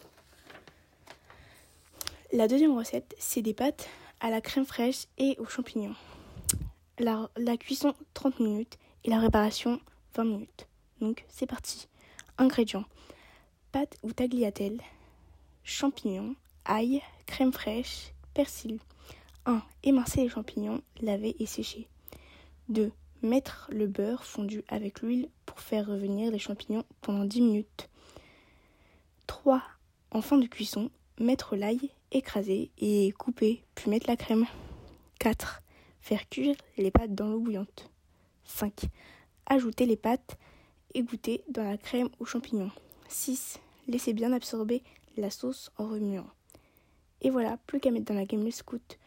La 2.33 2.49
deuxième 2.49 2.77
recette, 2.77 3.15
c'est 3.19 3.43
des 3.43 3.55
pâtes 3.55 3.89
la 4.31 4.41
crème 4.41 4.67
fraîche 4.67 5.07
et 5.19 5.37
aux 5.39 5.47
champignons. 5.47 5.95
La, 6.99 7.29
cuisson 7.59 7.95
30 8.15 8.41
minutes 8.41 8.79
et 9.05 9.11
la 9.11 9.19
préparation 9.19 9.81
20 10.15 10.25
minutes. 10.25 10.69
Donc 11.01 11.25
c'est 11.29 11.47
parti. 11.47 11.89
Ingrédients 12.39 12.85
pâte 13.75 13.97
ou 14.05 14.13
tagliatelle, 14.13 14.81
champignons, 15.65 16.37
ail, 16.65 17.03
crème 17.27 17.53
fraîche, 17.53 18.13
persil. 18.33 18.79
1. 19.47 19.63
Émincer 19.83 20.23
les 20.23 20.29
champignons, 20.29 20.81
laver 21.01 21.35
et 21.41 21.47
sécher. 21.47 21.89
2. 22.69 22.93
Mettre 23.23 23.69
le 23.73 23.89
beurre 23.89 24.25
fondu 24.25 24.63
avec 24.69 25.03
l'huile 25.03 25.29
pour 25.45 25.59
faire 25.59 25.89
revenir 25.89 26.31
les 26.31 26.39
champignons 26.39 26.85
pendant 27.01 27.25
10 27.25 27.41
minutes. 27.41 27.91
3. 29.27 29.61
En 30.13 30.21
fin 30.21 30.39
de 30.39 30.47
cuisson, 30.47 30.89
mettre 31.19 31.57
l'ail, 31.57 31.91
écraser 32.15 32.71
et 32.79 33.13
couper, 33.13 33.65
puis 33.75 33.91
mettre 33.91 34.09
la 34.09 34.17
crème. 34.17 34.47
4. 35.21 35.61
Faire 36.01 36.29
cuire 36.29 36.57
les 36.77 36.91
pâtes 36.91 37.15
dans 37.15 37.29
l'eau 37.29 37.41
bouillante. 37.41 37.91
5. 38.45 38.73
Ajouter 39.47 39.87
les 39.87 39.97
pâtes 39.97 40.37
égoutter 40.95 41.43
dans 41.49 41.65
la 41.65 41.77
crème 41.77 42.09
aux 42.21 42.25
champignons. 42.25 42.71
6. 43.09 43.59
Laisser 43.89 44.13
bien 44.13 44.33
absorber 44.33 44.83
la 45.17 45.31
sauce 45.31 45.71
en 45.77 45.89
remuant. 45.89 46.27
Et 47.21 47.31
voilà, 47.31 47.57
plus 47.67 47.81
qu'à 47.81 47.91
mettre 47.91 48.07
dans 48.07 48.15
la 48.15 48.25
gamelle 48.27 48.53
scout. 48.53 48.99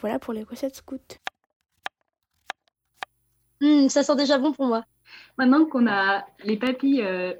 Voilà 0.00 0.18
pour 0.18 0.32
les 0.32 0.42
recettes 0.44 0.76
scout. 0.76 1.18
Hum, 3.60 3.88
ça 3.88 4.02
sent 4.02 4.16
déjà 4.16 4.38
bon 4.38 4.52
pour 4.52 4.66
moi. 4.66 4.84
Maintenant 5.38 5.64
qu'on 5.66 5.86
a 5.86 6.26
les 6.44 6.56
papilles, 6.58 7.02
euh, 7.02 7.34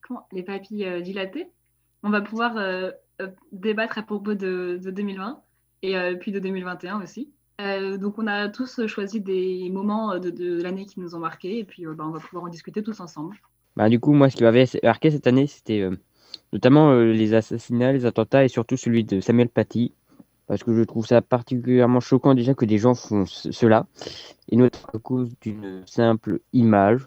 comment- 0.00 0.26
les 0.32 0.42
papilles 0.42 0.84
euh, 0.84 1.00
dilatées, 1.00 1.50
on 2.02 2.10
va 2.10 2.20
pouvoir 2.20 2.56
euh, 2.56 2.90
débattre 3.52 3.98
à 3.98 4.02
propos 4.02 4.34
de, 4.34 4.80
de 4.82 4.90
2020 4.90 5.40
et 5.82 5.96
euh, 5.96 6.14
puis 6.16 6.32
de 6.32 6.38
2021 6.38 7.02
aussi. 7.02 7.30
Euh, 7.60 7.96
donc 7.98 8.18
on 8.18 8.26
a 8.28 8.48
tous 8.48 8.86
choisi 8.86 9.20
des 9.20 9.68
moments 9.70 10.12
euh, 10.12 10.18
de, 10.18 10.30
de 10.30 10.62
l'année 10.62 10.86
qui 10.86 11.00
nous 11.00 11.14
ont 11.16 11.18
marqués 11.18 11.58
et 11.58 11.64
puis 11.64 11.86
euh, 11.86 11.94
bah, 11.94 12.04
on 12.06 12.10
va 12.10 12.20
pouvoir 12.20 12.44
en 12.44 12.48
discuter 12.48 12.82
tous 12.82 13.00
ensemble. 13.00 13.36
Bah, 13.76 13.88
du 13.88 13.98
coup, 14.00 14.12
moi, 14.12 14.30
ce 14.30 14.36
qui 14.36 14.42
m'avait 14.44 14.66
marqué 14.82 15.10
cette 15.10 15.26
année, 15.26 15.46
c'était 15.46 15.80
euh, 15.80 15.96
notamment 16.52 16.90
euh, 16.92 17.12
les 17.12 17.34
assassinats, 17.34 17.92
les 17.92 18.06
attentats 18.06 18.44
et 18.44 18.48
surtout 18.48 18.76
celui 18.76 19.04
de 19.04 19.20
Samuel 19.20 19.48
Paty. 19.48 19.92
Parce 20.46 20.64
que 20.64 20.72
je 20.74 20.82
trouve 20.82 21.06
ça 21.06 21.20
particulièrement 21.20 22.00
choquant 22.00 22.34
déjà 22.34 22.54
que 22.54 22.64
des 22.64 22.78
gens 22.78 22.94
font 22.94 23.26
ce- 23.26 23.52
cela, 23.52 23.86
et 24.48 24.56
notamment 24.56 24.86
à 24.94 24.98
cause 24.98 25.30
d'une 25.42 25.82
simple 25.86 26.40
image 26.54 27.06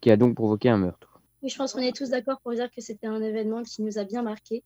qui 0.00 0.10
a 0.10 0.16
donc 0.16 0.34
provoqué 0.34 0.68
un 0.68 0.78
meurtre. 0.78 1.20
Oui, 1.42 1.48
je 1.48 1.56
pense 1.56 1.74
qu'on 1.74 1.80
est 1.80 1.96
tous 1.96 2.10
d'accord 2.10 2.40
pour 2.40 2.52
dire 2.52 2.68
que 2.70 2.80
c'était 2.80 3.06
un 3.06 3.22
événement 3.22 3.62
qui 3.62 3.82
nous 3.82 3.98
a 3.98 4.04
bien 4.04 4.22
marqué. 4.22 4.64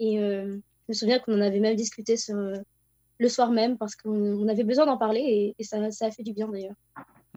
Et 0.00 0.18
euh, 0.18 0.56
je 0.56 0.84
me 0.88 0.94
souviens 0.94 1.18
qu'on 1.20 1.34
en 1.34 1.42
avait 1.42 1.60
même 1.60 1.76
discuté 1.76 2.16
le 3.18 3.28
soir 3.28 3.50
même 3.50 3.76
parce 3.76 3.94
qu'on 3.94 4.10
on 4.10 4.48
avait 4.48 4.64
besoin 4.64 4.86
d'en 4.86 4.96
parler 4.96 5.54
et, 5.56 5.62
ça, 5.62 5.76
a 5.78 6.10
fait 6.10 6.22
du 6.22 6.32
bien 6.32 6.48
d'ailleurs. 6.48 6.74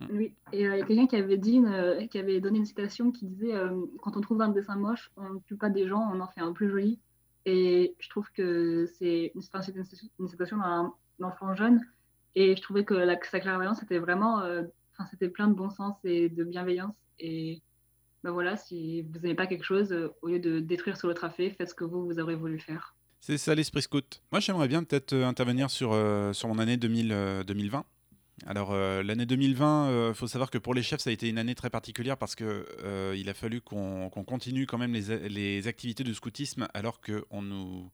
Oui, 0.09 0.33
et 0.51 0.65
euh, 0.65 0.75
il 0.75 0.79
y 0.79 0.81
a 0.81 0.85
quelqu'un 0.85 1.07
qui 1.07 1.15
avait 1.17 1.37
dit, 1.37 1.61
euh, 1.63 2.07
qui 2.07 2.17
avait 2.17 2.39
donné 2.39 2.57
une 2.57 2.65
citation 2.65 3.11
qui 3.11 3.25
disait 3.25 3.53
Quand 4.01 4.17
on 4.17 4.21
trouve 4.21 4.41
un 4.41 4.49
dessin 4.49 4.75
moche, 4.75 5.11
on 5.17 5.29
ne 5.29 5.39
tue 5.45 5.57
pas 5.57 5.69
des 5.69 5.87
gens, 5.87 6.09
on 6.11 6.19
en 6.21 6.27
fait 6.27 6.41
un 6.41 6.53
plus 6.53 6.69
joli. 6.69 6.99
Et 7.45 7.93
je 7.99 8.09
trouve 8.09 8.31
que 8.31 8.85
c'est 8.97 9.33
une, 9.35 9.41
une, 9.41 9.83
une 10.19 10.27
citation 10.29 10.57
d'un 10.57 10.93
enfant 11.21 11.53
jeune. 11.53 11.81
Et 12.35 12.55
je 12.55 12.61
trouvais 12.61 12.85
que 12.85 12.95
sa 13.29 13.39
clairvoyance 13.41 13.79
c'était 13.79 13.99
vraiment, 13.99 14.37
enfin, 14.37 15.05
c'était 15.11 15.29
plein 15.29 15.49
de 15.49 15.53
bon 15.53 15.69
sens 15.69 15.95
et 16.05 16.29
de 16.29 16.43
bienveillance. 16.45 16.95
Et 17.19 17.61
ben 18.23 18.31
voilà, 18.31 18.57
si 18.57 19.01
vous 19.01 19.19
n'aimez 19.19 19.35
pas 19.35 19.47
quelque 19.47 19.65
chose, 19.65 19.91
euh, 19.91 20.13
au 20.21 20.27
lieu 20.27 20.39
de 20.39 20.59
détruire 20.59 20.97
sur 20.97 21.07
l'autre 21.07 21.25
affaire, 21.25 21.51
faites 21.57 21.69
ce 21.69 21.75
que 21.75 21.83
vous, 21.83 22.05
vous 22.05 22.19
aurez 22.19 22.35
voulu 22.35 22.59
faire. 22.59 22.95
C'est 23.25 23.37
ça 23.37 23.55
l'esprit 23.55 23.81
scout. 23.81 24.21
Moi, 24.33 24.41
j'aimerais 24.41 24.67
bien 24.67 24.83
peut-être 24.83 25.13
euh, 25.13 25.25
intervenir 25.25 25.69
sur, 25.69 25.93
euh, 25.93 26.33
sur 26.33 26.49
mon 26.49 26.59
année 26.59 26.75
2000, 26.75 27.13
euh, 27.13 27.43
2020. 27.45 27.85
Alors, 28.45 28.73
l'année 28.73 29.25
2020, 29.25 30.09
il 30.09 30.13
faut 30.13 30.27
savoir 30.27 30.49
que 30.49 30.57
pour 30.57 30.73
les 30.73 30.83
chefs, 30.83 30.99
ça 30.99 31.09
a 31.09 31.13
été 31.13 31.29
une 31.29 31.37
année 31.37 31.55
très 31.55 31.69
particulière 31.69 32.17
parce 32.17 32.35
que 32.35 32.65
euh, 32.83 33.15
il 33.15 33.29
a 33.29 33.33
fallu 33.33 33.61
qu'on 33.61 34.09
continue 34.09 34.65
quand 34.65 34.77
même 34.77 34.91
les, 34.91 35.29
les 35.29 35.67
activités 35.67 36.03
de 36.03 36.11
scoutisme 36.11 36.67
alors 36.73 36.99
qu'on 36.99 37.41
nous, 37.41 37.89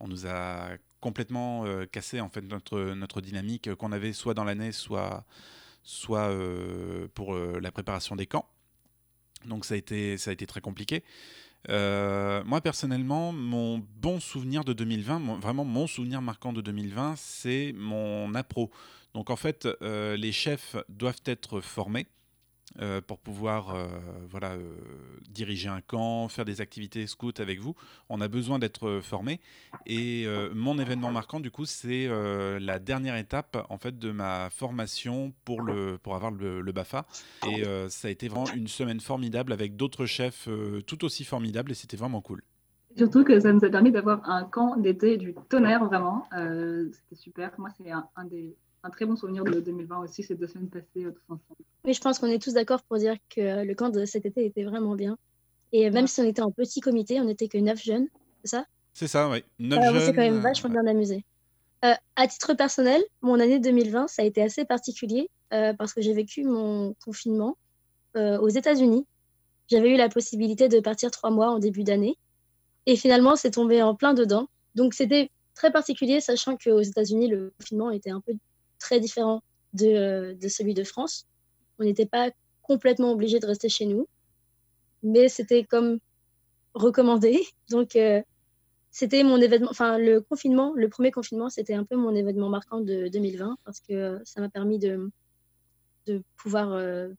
on 0.00 0.08
nous 0.08 0.26
a 0.26 0.72
complètement 1.00 1.64
cassé 1.90 2.20
en 2.20 2.28
fait 2.28 2.42
notre, 2.42 3.20
dynamique 3.22 3.74
qu'on 3.76 3.92
avait 3.92 4.12
soit 4.12 4.34
dans 4.34 4.44
l'année, 4.44 4.72
soit, 4.72 5.24
pour 7.14 7.34
la 7.34 7.70
préparation 7.70 8.14
des 8.14 8.26
camps. 8.26 8.50
Donc 9.46 9.64
ça 9.64 9.74
a 9.74 9.76
été, 9.76 10.18
ça 10.18 10.30
a 10.30 10.32
été 10.32 10.46
très 10.46 10.60
compliqué. 10.60 11.02
Euh, 11.68 12.42
moi 12.44 12.60
personnellement, 12.60 13.32
mon 13.32 13.84
bon 14.00 14.20
souvenir 14.20 14.64
de 14.64 14.72
2020, 14.72 15.18
mon- 15.18 15.38
vraiment 15.38 15.64
mon 15.64 15.86
souvenir 15.86 16.22
marquant 16.22 16.52
de 16.52 16.60
2020, 16.60 17.14
c'est 17.16 17.72
mon 17.76 18.34
appro. 18.34 18.70
Donc 19.14 19.30
en 19.30 19.36
fait, 19.36 19.68
euh, 19.82 20.16
les 20.16 20.32
chefs 20.32 20.76
doivent 20.88 21.20
être 21.24 21.60
formés 21.60 22.06
euh, 22.80 23.00
pour 23.00 23.18
pouvoir 23.18 23.74
euh, 23.74 23.86
voilà, 24.28 24.52
euh, 24.52 24.74
diriger 25.30 25.68
un 25.68 25.80
camp, 25.80 26.28
faire 26.28 26.44
des 26.44 26.60
activités 26.60 27.06
scouts 27.06 27.32
avec 27.38 27.60
vous. 27.60 27.74
On 28.08 28.20
a 28.20 28.28
besoin 28.28 28.58
d'être 28.58 29.00
formés. 29.02 29.40
Et 29.86 30.26
mon 30.54 30.78
événement 30.78 31.10
marquant, 31.10 31.40
du 31.40 31.50
coup, 31.50 31.64
c'est 31.64 32.08
la 32.60 32.78
dernière 32.78 33.16
étape 33.16 33.56
en 33.68 33.78
fait 33.78 33.98
de 33.98 34.10
ma 34.10 34.50
formation 34.50 35.32
pour, 35.44 35.62
le, 35.62 35.98
pour 35.98 36.14
avoir 36.14 36.30
le, 36.30 36.72
BAFA. 36.72 37.06
Et 37.46 37.64
ça 37.88 38.08
a 38.08 38.10
été 38.10 38.28
vraiment 38.28 38.50
une 38.54 38.68
semaine 38.68 39.00
formidable 39.00 39.52
avec 39.52 39.76
d'autres 39.76 40.06
chefs 40.06 40.48
tout 40.86 41.04
aussi 41.04 41.24
formidables 41.24 41.72
et 41.72 41.74
c'était 41.74 41.96
vraiment 41.96 42.20
cool. 42.20 42.42
Surtout 42.96 43.24
que 43.24 43.38
ça 43.38 43.52
nous 43.52 43.64
a 43.64 43.70
permis 43.70 43.92
d'avoir 43.92 44.28
un 44.28 44.44
camp 44.44 44.76
d'été 44.76 45.16
du 45.16 45.34
tonnerre, 45.48 45.84
vraiment. 45.84 46.26
C'était 46.32 47.16
super. 47.16 47.52
Moi, 47.58 47.70
c'est 47.78 47.90
un 47.90 48.24
des, 48.24 48.54
un 48.88 48.90
très 48.90 49.06
bon 49.06 49.16
souvenir 49.16 49.44
de 49.44 49.60
2020 49.60 49.98
aussi, 49.98 50.22
ces 50.22 50.34
deux 50.34 50.46
semaines 50.46 50.68
passées 50.68 51.04
euh, 51.04 51.12
tous 51.12 51.34
ensemble. 51.34 51.60
Oui, 51.84 51.94
je 51.94 52.00
pense 52.00 52.18
qu'on 52.18 52.26
est 52.26 52.42
tous 52.42 52.54
d'accord 52.54 52.82
pour 52.82 52.98
dire 52.98 53.16
que 53.28 53.40
euh, 53.40 53.64
le 53.64 53.74
camp 53.74 53.90
de 53.90 54.04
cet 54.04 54.26
été 54.26 54.44
était 54.44 54.64
vraiment 54.64 54.94
bien. 54.94 55.16
Et 55.72 55.90
même 55.90 56.06
si 56.06 56.20
on 56.20 56.24
était 56.24 56.42
en 56.42 56.50
petit 56.50 56.80
comité, 56.80 57.20
on 57.20 57.24
n'était 57.24 57.48
que 57.48 57.58
neuf 57.58 57.82
jeunes, 57.82 58.08
c'est 58.42 58.50
ça? 58.50 58.64
C'est 58.94 59.08
ça, 59.08 59.28
oui. 59.28 59.44
Neuf 59.58 59.78
Euh, 59.78 59.90
on 59.90 59.92
s'est 59.92 60.06
jeunes, 60.06 60.16
quand 60.16 60.22
même 60.22 60.36
euh, 60.38 60.40
vachement 60.40 60.70
bien 60.70 60.86
amusé. 60.86 61.24
Euh, 61.84 61.94
à 62.16 62.26
titre 62.26 62.54
personnel, 62.54 63.02
mon 63.22 63.38
année 63.38 63.60
2020, 63.60 64.08
ça 64.08 64.22
a 64.22 64.24
été 64.24 64.42
assez 64.42 64.64
particulier 64.64 65.30
euh, 65.52 65.72
parce 65.74 65.94
que 65.94 66.00
j'ai 66.00 66.12
vécu 66.12 66.44
mon 66.44 66.94
confinement 67.04 67.56
euh, 68.16 68.38
aux 68.38 68.48
États-Unis. 68.48 69.06
J'avais 69.68 69.90
eu 69.90 69.96
la 69.96 70.08
possibilité 70.08 70.68
de 70.68 70.80
partir 70.80 71.10
trois 71.10 71.30
mois 71.30 71.50
en 71.50 71.58
début 71.58 71.84
d'année. 71.84 72.16
Et 72.86 72.96
finalement, 72.96 73.36
c'est 73.36 73.52
tombé 73.52 73.82
en 73.82 73.94
plein 73.94 74.14
dedans. 74.14 74.48
Donc, 74.74 74.94
c'était 74.94 75.30
très 75.54 75.70
particulier, 75.70 76.20
sachant 76.20 76.56
qu'aux 76.56 76.80
États-Unis, 76.80 77.28
le 77.28 77.52
confinement 77.58 77.90
était 77.90 78.10
un 78.10 78.20
peu 78.20 78.32
très 78.78 79.00
différent 79.00 79.42
de, 79.72 79.86
euh, 79.86 80.34
de 80.34 80.48
celui 80.48 80.74
de 80.74 80.84
France. 80.84 81.26
On 81.78 81.84
n'était 81.84 82.06
pas 82.06 82.30
complètement 82.62 83.12
obligé 83.12 83.38
de 83.38 83.46
rester 83.46 83.68
chez 83.68 83.86
nous, 83.86 84.06
mais 85.02 85.28
c'était 85.28 85.64
comme 85.64 85.98
recommandé. 86.74 87.40
Donc, 87.70 87.96
euh, 87.96 88.22
c'était 88.90 89.22
mon 89.22 89.40
événement, 89.40 89.70
enfin, 89.70 89.98
le 89.98 90.20
confinement, 90.20 90.72
le 90.74 90.88
premier 90.88 91.10
confinement, 91.10 91.50
c'était 91.50 91.74
un 91.74 91.84
peu 91.84 91.96
mon 91.96 92.14
événement 92.14 92.48
marquant 92.48 92.80
de 92.80 93.08
2020 93.08 93.58
parce 93.64 93.80
que 93.80 94.20
ça 94.24 94.40
m'a 94.40 94.48
permis 94.48 94.78
de, 94.78 95.10
pouvoir 96.36 96.72
euh, 96.72 97.10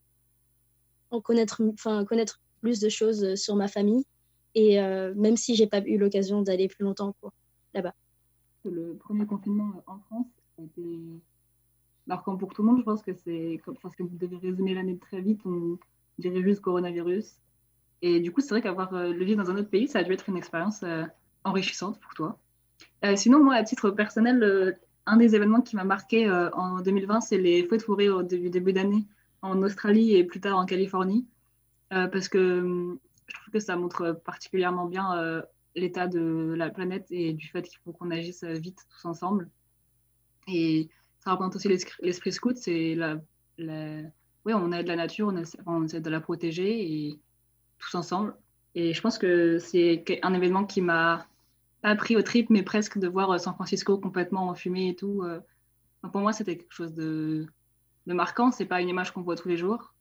en 1.11 1.21
connaître, 1.21 1.61
enfin, 1.73 2.03
connaître 2.05 2.41
plus 2.61 2.79
de 2.79 2.89
choses 2.89 3.35
sur 3.35 3.55
ma 3.55 3.67
famille. 3.67 4.05
Et 4.55 4.81
même 5.15 5.37
si 5.37 5.55
j'ai 5.55 5.67
pas 5.67 5.79
eu 5.79 5.99
l'occasion 5.99 6.41
d'aller 6.41 6.67
plus 6.67 6.83
longtemps 6.83 7.15
là-bas. 7.75 7.93
Le 8.65 8.95
premier 8.95 9.27
confinement 9.27 9.83
en 9.85 9.99
France 9.99 10.25
a 10.57 10.63
été 12.09 12.15
marquant 12.15 12.37
pour 12.37 12.53
tout 12.53 12.63
le 12.63 12.69
monde. 12.69 12.79
Je 12.79 12.83
pense 12.83 13.01
que 13.01 13.13
c'est 13.13 13.61
comme 13.63 13.75
parce 13.81 13.95
que 13.95 14.03
vous 14.03 14.17
devez 14.17 14.37
résumer 14.37 14.73
l'année 14.73 14.97
très 14.97 15.21
vite, 15.21 15.41
on 15.45 15.77
dirait 16.17 16.41
juste 16.41 16.61
coronavirus. 16.61 17.35
Et 18.01 18.19
du 18.19 18.31
coup, 18.31 18.41
c'est 18.41 18.49
vrai 18.49 18.61
qu'avoir 18.61 18.93
euh, 18.93 19.11
le 19.13 19.25
vivre 19.25 19.43
dans 19.43 19.51
un 19.51 19.57
autre 19.57 19.69
pays, 19.69 19.87
ça 19.87 19.99
a 19.99 20.03
dû 20.03 20.13
être 20.13 20.29
une 20.29 20.37
expérience 20.37 20.83
euh, 20.83 21.03
enrichissante 21.43 21.99
pour 21.99 22.13
toi. 22.13 22.37
Euh, 23.03 23.15
sinon, 23.15 23.43
moi, 23.43 23.55
à 23.55 23.63
titre 23.63 23.89
personnel, 23.91 24.41
euh, 24.41 24.71
un 25.05 25.17
des 25.17 25.35
événements 25.35 25.61
qui 25.61 25.75
m'a 25.75 25.83
marqué 25.83 26.29
en 26.29 26.81
2020, 26.81 27.21
c'est 27.21 27.37
les 27.39 27.63
feux 27.63 27.77
de 27.77 27.81
forêt 27.81 28.09
au 28.09 28.21
début, 28.21 28.49
début 28.49 28.73
d'année 28.73 29.07
en 29.41 29.61
Australie 29.63 30.15
et 30.15 30.23
plus 30.23 30.39
tard 30.39 30.57
en 30.57 30.65
Californie. 30.65 31.25
Parce 31.89 32.29
que 32.29 32.59
hum, 32.59 32.99
je 33.25 33.33
trouve 33.33 33.53
que 33.53 33.59
ça 33.59 33.75
montre 33.75 34.21
particulièrement 34.23 34.85
bien 34.85 35.41
l'état 35.73 36.07
de 36.07 36.53
la 36.55 36.69
planète 36.69 37.07
et 37.09 37.33
du 37.33 37.47
fait 37.47 37.63
qu'il 37.63 37.79
faut 37.83 37.91
qu'on 37.91 38.11
agisse 38.11 38.43
vite 38.43 38.85
tous 38.87 39.07
ensemble. 39.07 39.49
Et 40.47 40.89
ça 41.29 41.33
représente 41.33 41.55
aussi 41.57 41.67
l'esprit 42.01 42.31
scout, 42.31 42.57
c'est 42.57 42.95
la, 42.95 43.17
la... 43.59 44.01
Oui, 44.45 44.53
on 44.55 44.71
aide 44.71 44.87
la 44.87 44.95
nature, 44.95 45.31
on 45.67 45.83
essaie, 45.83 46.01
de 46.01 46.09
la 46.09 46.19
protéger 46.19 46.81
et 46.81 47.19
tous 47.77 47.93
ensemble. 47.95 48.35
Et 48.73 48.93
je 48.93 49.01
pense 49.01 49.19
que 49.19 49.59
c'est 49.59 50.03
un 50.23 50.33
événement 50.33 50.65
qui 50.65 50.81
m'a 50.81 51.27
pas 51.81 51.95
pris 51.95 52.15
au 52.15 52.23
trip, 52.23 52.49
mais 52.49 52.63
presque 52.63 52.97
de 52.97 53.07
voir 53.07 53.29
euh, 53.29 53.37
San 53.37 53.53
Francisco 53.53 53.99
complètement 53.99 54.49
enfumé 54.49 54.89
et 54.89 54.95
tout. 54.95 55.21
euh. 55.23 55.39
Pour 56.11 56.21
moi, 56.21 56.33
c'était 56.33 56.57
quelque 56.57 56.73
chose 56.73 56.93
de, 56.95 57.45
de 58.07 58.13
marquant. 58.13 58.51
C'est 58.51 58.65
pas 58.65 58.81
une 58.81 58.89
image 58.89 59.11
qu'on 59.11 59.21
voit 59.21 59.35
tous 59.35 59.49
les 59.49 59.57
jours. 59.57 59.93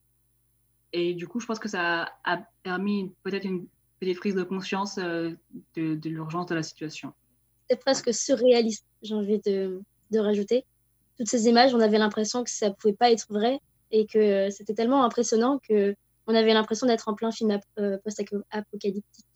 Et 0.94 1.12
du 1.12 1.28
coup, 1.28 1.40
je 1.40 1.46
pense 1.46 1.58
que 1.58 1.68
ça 1.68 2.10
a 2.24 2.38
permis 2.62 3.12
peut-être 3.22 3.44
une 3.44 3.66
petite 4.00 4.18
prise 4.18 4.34
de 4.34 4.44
conscience 4.44 4.96
euh, 4.98 5.32
de, 5.76 6.08
l'urgence 6.08 6.46
de 6.46 6.54
la 6.54 6.62
situation. 6.62 7.12
C'était 7.68 7.80
presque 7.80 8.14
surréaliste, 8.14 8.86
j'ai 9.02 9.14
envie 9.14 9.40
de 9.40 9.82
rajouter. 10.18 10.64
Toutes 11.18 11.28
ces 11.28 11.46
images, 11.48 11.74
on 11.74 11.80
avait 11.80 11.98
l'impression 11.98 12.44
que 12.44 12.50
ça 12.50 12.70
pouvait 12.70 12.94
pas 12.94 13.10
être 13.10 13.26
vrai 13.30 13.60
et 13.90 14.06
que 14.06 14.18
euh, 14.18 14.50
c'était 14.50 14.74
tellement 14.74 15.04
impressionnant 15.04 15.58
que 15.68 15.94
on 16.26 16.34
avait 16.34 16.52
l'impression 16.54 16.86
d'être 16.86 17.08
en 17.08 17.14
plein 17.14 17.30
film 17.32 17.50
ap- 17.52 17.62
euh, 17.78 17.96
post-apocalyptique. 18.04 19.26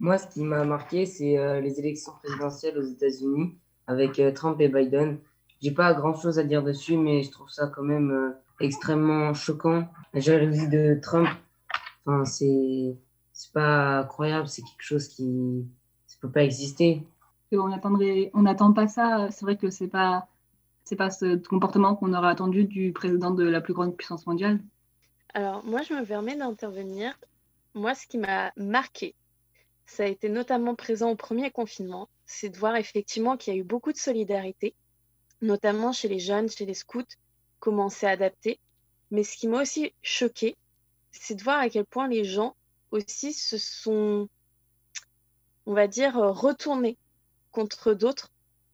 Moi, 0.00 0.18
ce 0.18 0.26
qui 0.26 0.42
m'a 0.42 0.64
marqué, 0.64 1.06
c'est 1.06 1.38
euh, 1.38 1.60
les 1.60 1.78
élections 1.78 2.12
présidentielles 2.22 2.76
aux 2.78 2.82
États-Unis 2.82 3.56
avec 3.86 4.18
euh, 4.18 4.32
Trump 4.32 4.60
et 4.60 4.68
Biden. 4.68 5.18
j'ai 5.60 5.70
pas 5.70 5.94
grand 5.94 6.14
chose 6.14 6.38
à 6.38 6.44
dire 6.44 6.62
dessus, 6.62 6.96
mais 6.96 7.22
je 7.22 7.30
trouve 7.30 7.48
ça 7.48 7.68
quand 7.68 7.82
même 7.84 8.10
euh, 8.10 8.30
extrêmement 8.60 9.32
choquant. 9.34 9.86
La 10.12 10.20
jalousie 10.20 10.68
de 10.68 10.98
Trump, 11.00 11.28
enfin, 12.04 12.24
c'est 12.24 12.96
c'est 13.32 13.52
pas 13.52 14.04
croyable, 14.04 14.46
c'est 14.48 14.62
quelque 14.62 14.82
chose 14.82 15.08
qui 15.08 15.24
ne 15.24 15.62
peut 16.20 16.30
pas 16.30 16.42
exister. 16.44 17.02
on 17.52 17.72
attendrait, 17.72 18.30
on 18.34 18.42
n'attend 18.42 18.72
pas 18.72 18.88
ça. 18.88 19.28
C'est 19.30 19.44
vrai 19.44 19.56
que 19.56 19.70
c'est 19.70 19.88
pas, 19.88 20.26
c'est 20.84 20.96
pas 20.96 21.10
ce 21.10 21.36
comportement 21.36 21.94
qu'on 21.94 22.14
aurait 22.14 22.30
attendu 22.30 22.64
du 22.64 22.92
président 22.92 23.30
de 23.30 23.44
la 23.44 23.60
plus 23.60 23.74
grande 23.74 23.96
puissance 23.96 24.26
mondiale? 24.26 24.60
Alors 25.34 25.64
moi, 25.64 25.82
je 25.82 25.94
me 25.94 26.04
permets 26.04 26.36
d'intervenir. 26.36 27.18
Moi, 27.74 27.94
ce 27.94 28.06
qui 28.06 28.18
m'a 28.18 28.52
marqué, 28.56 29.14
ça 29.86 30.04
a 30.04 30.06
été 30.06 30.28
notamment 30.28 30.74
présent 30.74 31.10
au 31.10 31.16
premier 31.16 31.50
confinement, 31.50 32.08
c'est 32.26 32.50
de 32.50 32.56
voir 32.56 32.76
effectivement 32.76 33.36
qu'il 33.36 33.54
y 33.54 33.56
a 33.56 33.60
eu 33.60 33.64
beaucoup 33.64 33.92
de 33.92 33.98
solidarité, 33.98 34.74
notamment 35.40 35.92
chez 35.92 36.08
les 36.08 36.18
jeunes, 36.18 36.48
chez 36.48 36.66
les 36.66 36.74
scouts, 36.74 37.02
comment 37.60 37.88
s'est 37.88 38.06
adapté. 38.06 38.58
Mais 39.10 39.24
ce 39.24 39.36
qui 39.36 39.48
m'a 39.48 39.62
aussi 39.62 39.92
choqué, 40.02 40.56
c'est 41.10 41.34
de 41.34 41.42
voir 41.42 41.58
à 41.58 41.68
quel 41.68 41.84
point 41.84 42.08
les 42.08 42.24
gens 42.24 42.54
aussi 42.90 43.32
se 43.32 43.58
sont, 43.58 44.28
on 45.66 45.74
va 45.74 45.86
dire, 45.86 46.14
retournés 46.14 46.98
contre 47.50 47.94
d'autres 47.94 48.30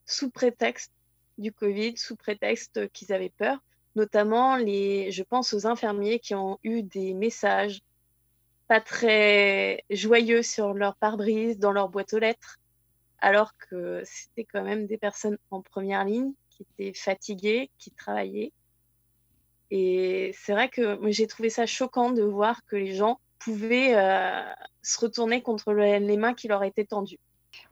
sous 0.06 0.30
prétexte 0.30 0.92
du 1.38 1.52
Covid, 1.52 1.96
sous 1.96 2.16
prétexte 2.16 2.90
qu'ils 2.92 3.12
avaient 3.12 3.32
peur, 3.36 3.58
notamment 3.96 4.56
les, 4.56 5.10
je 5.10 5.22
pense 5.22 5.54
aux 5.54 5.66
infirmiers 5.66 6.18
qui 6.18 6.34
ont 6.34 6.58
eu 6.62 6.82
des 6.82 7.14
messages 7.14 7.80
pas 8.68 8.80
très 8.80 9.82
joyeux 9.90 10.42
sur 10.42 10.74
leur 10.74 10.94
pare-brise, 10.96 11.58
dans 11.58 11.72
leur 11.72 11.88
boîte 11.88 12.12
aux 12.12 12.18
lettres, 12.18 12.58
alors 13.20 13.56
que 13.56 14.02
c'était 14.04 14.44
quand 14.44 14.62
même 14.62 14.86
des 14.86 14.98
personnes 14.98 15.38
en 15.50 15.62
première 15.62 16.04
ligne 16.04 16.32
qui 16.50 16.62
étaient 16.62 16.92
fatiguées, 16.92 17.70
qui 17.78 17.90
travaillaient. 17.90 18.52
Et 19.70 20.32
c'est 20.38 20.52
vrai 20.52 20.68
que 20.68 20.98
j'ai 21.10 21.26
trouvé 21.26 21.50
ça 21.50 21.66
choquant 21.66 22.10
de 22.10 22.22
voir 22.22 22.64
que 22.66 22.76
les 22.76 22.94
gens 22.94 23.20
pouvaient 23.38 23.94
euh, 23.94 24.42
se 24.82 25.00
retourner 25.00 25.42
contre 25.42 25.72
les 25.72 26.16
mains 26.16 26.34
qui 26.34 26.48
leur 26.48 26.62
étaient 26.64 26.84
tendues. 26.84 27.18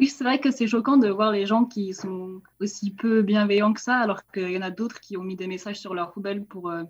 Oui, 0.01 0.09
c'est 0.09 0.25
vrai 0.25 0.39
que 0.39 0.51
c'est 0.51 0.67
choquant 0.67 0.97
de 0.97 1.09
voir 1.09 1.33
les 1.33 1.47
gens 1.47 1.65
qui 1.65 1.95
sont 1.95 2.43
aussi 2.61 2.91
peu 2.93 3.23
bienveillants 3.23 3.73
que 3.73 3.81
ça, 3.81 3.99
alors 3.99 4.27
qu'il 4.33 4.51
y 4.51 4.59
en 4.59 4.63
a 4.63 4.71
d'autres 4.71 5.01
qui 5.01 5.17
ont 5.17 5.23
mis 5.23 5.37
des 5.37 5.47
messages 5.47 5.81
sur 5.81 5.95
leur 5.95 6.13
poubelle 6.13 6.45
pour 6.45 6.71
euh, 6.71 6.85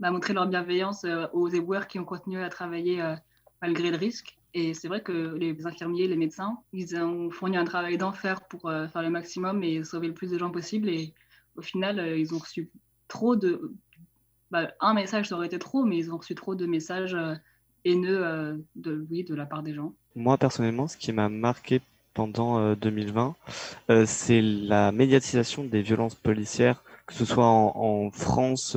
bah, 0.00 0.10
montrer 0.10 0.34
leur 0.34 0.46
bienveillance 0.46 1.04
euh, 1.04 1.26
aux 1.32 1.48
éboueurs 1.48 1.86
qui 1.86 1.98
ont 1.98 2.04
continué 2.04 2.42
à 2.42 2.48
travailler 2.48 3.02
malgré 3.60 3.90
le 3.90 3.96
risque. 3.96 4.36
Et 4.54 4.74
c'est 4.74 4.88
vrai 4.88 5.02
que 5.02 5.34
les 5.36 5.66
infirmiers, 5.66 6.08
les 6.08 6.16
médecins, 6.16 6.58
ils 6.72 6.94
ont 6.96 7.30
fourni 7.30 7.56
un 7.56 7.64
travail 7.64 7.96
d'enfer 7.96 8.42
pour 8.42 8.62
faire 8.62 9.02
le 9.02 9.08
maximum 9.08 9.64
et 9.64 9.82
sauver 9.82 10.08
le 10.08 10.14
plus 10.14 10.30
de 10.30 10.36
gens 10.36 10.50
possible. 10.50 10.90
Et 10.90 11.14
au 11.56 11.62
final, 11.62 12.18
ils 12.18 12.34
ont 12.34 12.38
reçu 12.38 12.68
trop 13.08 13.34
de. 13.34 13.72
Bah, 14.50 14.68
un 14.80 14.92
message, 14.92 15.30
ça 15.30 15.36
aurait 15.36 15.46
été 15.46 15.58
trop, 15.58 15.84
mais 15.84 15.96
ils 15.96 16.12
ont 16.12 16.18
reçu 16.18 16.34
trop 16.34 16.54
de 16.54 16.66
messages 16.66 17.16
haineux 17.84 18.24
euh, 18.24 18.56
de, 18.76 19.06
oui, 19.10 19.24
de 19.24 19.34
la 19.34 19.46
part 19.46 19.62
des 19.62 19.74
gens 19.74 19.94
Moi, 20.14 20.36
personnellement, 20.38 20.88
ce 20.88 20.96
qui 20.96 21.12
m'a 21.12 21.28
marqué 21.28 21.80
pendant 22.14 22.74
2020, 22.74 23.34
euh, 23.90 24.02
euh, 24.02 24.06
c'est 24.06 24.40
la 24.42 24.92
médiatisation 24.92 25.64
des 25.64 25.82
violences 25.82 26.14
policières, 26.14 26.82
que 27.06 27.14
ce 27.14 27.24
soit 27.24 27.46
en, 27.46 28.10
France 28.10 28.76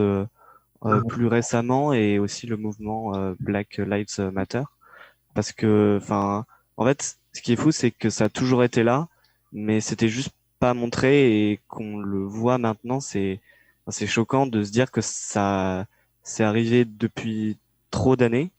plus 1.07 1.27
récemment 1.27 1.93
et 1.93 2.19
aussi 2.19 2.47
le 2.47 2.57
mouvement 2.57 3.11
Black 3.39 3.77
Lives 3.77 4.19
Matter. 4.31 4.63
Parce 5.33 5.51
que, 5.51 5.99
enfin, 6.01 6.45
en 6.77 6.85
fait, 6.85 7.17
ce 7.33 7.41
qui 7.41 7.53
est 7.53 7.55
fou, 7.55 7.71
c'est 7.71 7.91
que 7.91 8.09
ça 8.09 8.25
a 8.25 8.29
toujours 8.29 8.63
été 8.63 8.83
là, 8.83 9.07
mais 9.51 9.81
c'était 9.81 10.09
juste 10.09 10.33
pas 10.59 10.73
montré 10.73 11.51
et 11.51 11.59
qu'on 11.67 11.97
le 11.97 12.23
voit 12.23 12.57
maintenant, 12.57 12.99
c'est 12.99 13.41
c'est 13.89 14.07
choquant 14.07 14.47
de 14.47 14.63
se 14.63 14.71
dire 14.71 14.91
que 14.91 15.01
ça 15.01 15.85
c'est 16.23 16.43
arrivé 16.43 16.85
depuis 16.85 17.57
trop 17.91 18.15
d'années 18.15 18.51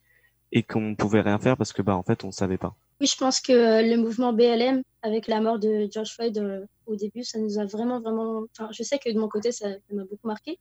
et 0.51 0.63
qu'on 0.63 0.95
pouvait 0.95 1.21
rien 1.21 1.37
faire 1.39 1.57
parce 1.57 1.73
que 1.73 1.81
bah 1.81 1.95
en 1.95 2.03
fait 2.03 2.23
on 2.23 2.31
savait 2.31 2.57
pas. 2.57 2.75
Oui, 2.99 3.05
je 3.05 3.15
pense 3.15 3.39
que 3.39 3.53
le 3.87 3.95
mouvement 3.95 4.33
BLM 4.33 4.81
avec 5.03 5.27
la 5.27 5.39
mort 5.39 5.59
de 5.59 5.87
George 5.91 6.13
Floyd 6.13 6.37
euh, 6.39 6.65
au 6.87 6.95
début, 6.95 7.23
ça 7.23 7.37
nous 7.37 7.59
a 7.59 7.65
vraiment 7.65 7.99
vraiment. 7.99 8.45
Enfin, 8.51 8.69
je 8.71 8.81
sais 8.81 8.97
que 8.97 9.11
de 9.11 9.19
mon 9.19 9.29
côté 9.29 9.51
ça 9.51 9.69
m'a 9.91 10.03
beaucoup 10.03 10.27
marqué 10.27 10.57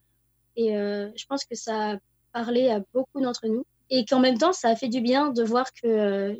et 0.57 0.77
euh, 0.77 1.11
je 1.17 1.25
pense 1.27 1.45
que 1.45 1.55
ça 1.55 1.93
a 1.93 1.97
parlé 2.33 2.69
à 2.69 2.83
beaucoup 2.93 3.21
d'entre 3.23 3.47
nous 3.47 3.65
et 3.89 4.05
qu'en 4.05 4.21
même 4.21 4.37
temps 4.37 4.53
ça 4.53 4.69
a 4.69 4.77
fait 4.77 4.89
du 4.89 5.01
bien 5.01 5.31
de 5.31 5.43
voir 5.43 5.73
que 5.73 5.87
euh, 5.87 6.35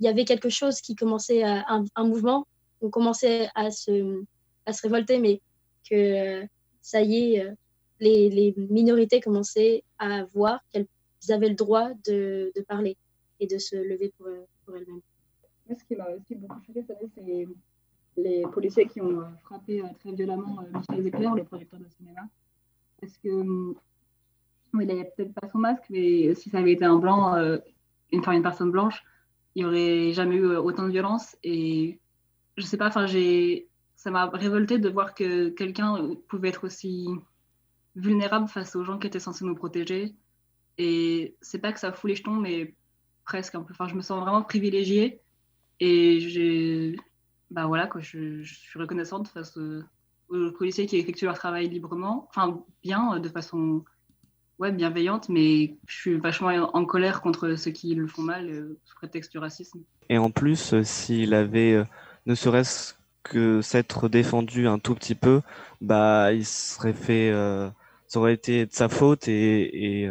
y 0.00 0.08
avait 0.08 0.24
quelque 0.24 0.50
chose 0.50 0.80
qui 0.80 0.94
commençait 0.94 1.42
à, 1.42 1.64
un, 1.96 2.04
mouvement, 2.04 2.46
on 2.80 2.90
commençait 2.90 3.48
à 3.56 3.72
se 3.72 4.22
à 4.66 4.72
se 4.72 4.82
révolter, 4.82 5.18
mais 5.18 5.40
que 5.90 6.46
ça 6.80 7.02
y 7.02 7.34
est, 7.34 7.46
les, 7.98 8.30
les 8.30 8.54
minorités 8.56 9.20
commençaient 9.20 9.82
à 9.98 10.24
voir 10.26 10.60
qu'elles 10.72 10.86
avaient 11.30 11.48
le 11.48 11.54
droit 11.56 11.88
de, 12.06 12.52
de, 12.54 12.60
parler 12.62 12.96
et 13.40 13.46
de 13.46 13.58
se 13.58 13.74
lever 13.76 14.12
pour, 14.18 14.28
ce 14.74 15.84
qui 15.84 15.96
m'a 15.96 16.06
aussi 16.10 16.34
beaucoup 16.34 16.60
choqué 16.66 16.82
cette 16.82 16.96
année, 16.96 17.10
c'est 17.14 17.48
les 18.20 18.42
policiers 18.52 18.86
qui 18.86 19.00
ont 19.00 19.20
euh, 19.20 19.26
frappé 19.44 19.80
euh, 19.80 19.86
très 20.00 20.12
violemment 20.12 20.60
euh, 20.60 20.78
Michel 20.78 21.02
Zecler, 21.04 21.30
le 21.36 21.44
producteur 21.44 21.78
de 21.78 21.88
cinéma. 21.88 22.22
Parce 23.00 23.16
que, 23.18 23.28
hum, 23.28 23.76
il 24.74 24.86
n'avait 24.86 25.12
peut-être 25.16 25.32
pas 25.34 25.48
son 25.48 25.58
masque, 25.58 25.84
mais 25.90 26.34
si 26.34 26.50
ça 26.50 26.58
avait 26.58 26.72
été 26.72 26.84
un 26.84 26.96
blanc, 26.96 27.36
une, 28.12 28.22
une 28.26 28.42
personne 28.42 28.70
blanche, 28.70 29.02
il 29.54 29.62
n'y 29.62 29.68
aurait 29.68 30.12
jamais 30.12 30.36
eu 30.36 30.56
autant 30.56 30.84
de 30.84 30.90
violence. 30.90 31.36
Et 31.42 31.98
je 32.56 32.66
sais 32.66 32.76
pas, 32.76 32.90
ça 32.90 34.10
m'a 34.10 34.26
révolté 34.26 34.78
de 34.78 34.88
voir 34.90 35.14
que 35.14 35.48
quelqu'un 35.48 36.14
pouvait 36.28 36.50
être 36.50 36.64
aussi 36.64 37.08
vulnérable 37.96 38.48
face 38.48 38.76
aux 38.76 38.84
gens 38.84 38.98
qui 38.98 39.06
étaient 39.06 39.20
censés 39.20 39.44
nous 39.46 39.54
protéger 39.54 40.14
et 40.78 41.36
c'est 41.42 41.58
pas 41.58 41.72
que 41.72 41.80
ça 41.80 41.92
fout 41.92 42.08
les 42.08 42.16
jetons, 42.16 42.36
mais 42.36 42.74
presque 43.28 43.54
un 43.54 43.62
peu. 43.62 43.72
Enfin, 43.72 43.86
je 43.86 43.94
me 43.94 44.00
sens 44.00 44.20
vraiment 44.20 44.42
privilégiée. 44.42 45.20
Et 45.80 46.18
j'ai, 46.18 46.96
bah 47.50 47.66
voilà, 47.66 47.86
quoi, 47.86 48.00
je, 48.00 48.42
suis 48.42 48.78
reconnaissante 48.80 49.28
face 49.28 49.56
aux, 49.56 50.50
policiers 50.58 50.86
qui 50.86 50.96
effectuent 50.96 51.26
leur 51.26 51.38
travail 51.38 51.68
librement, 51.68 52.28
enfin 52.28 52.62
bien, 52.82 53.18
de 53.18 53.28
façon 53.28 53.84
ouais, 54.58 54.72
bienveillante, 54.72 55.28
mais 55.28 55.76
je 55.86 55.96
suis 55.96 56.16
vachement 56.18 56.48
en 56.48 56.84
colère 56.84 57.20
contre 57.20 57.54
ceux 57.54 57.70
qui 57.70 57.94
le 57.94 58.06
font 58.06 58.22
mal 58.22 58.50
euh, 58.50 58.78
sous 58.84 58.96
prétexte 58.96 59.30
du 59.30 59.38
racisme. 59.38 59.80
Et 60.10 60.18
en 60.18 60.30
plus, 60.30 60.74
euh, 60.74 60.82
s'il 60.82 61.32
avait 61.32 61.74
euh, 61.74 61.84
ne 62.26 62.34
serait-ce 62.34 62.94
que 63.22 63.62
s'être 63.62 64.08
défendu 64.08 64.66
un 64.66 64.78
tout 64.78 64.94
petit 64.94 65.14
peu, 65.14 65.40
bah 65.80 66.32
il 66.32 66.44
serait 66.44 66.94
fait, 66.94 67.30
ça 68.06 68.18
aurait 68.18 68.32
été 68.32 68.64
de 68.64 68.72
sa 68.72 68.88
faute 68.88 69.28
et 69.28 70.08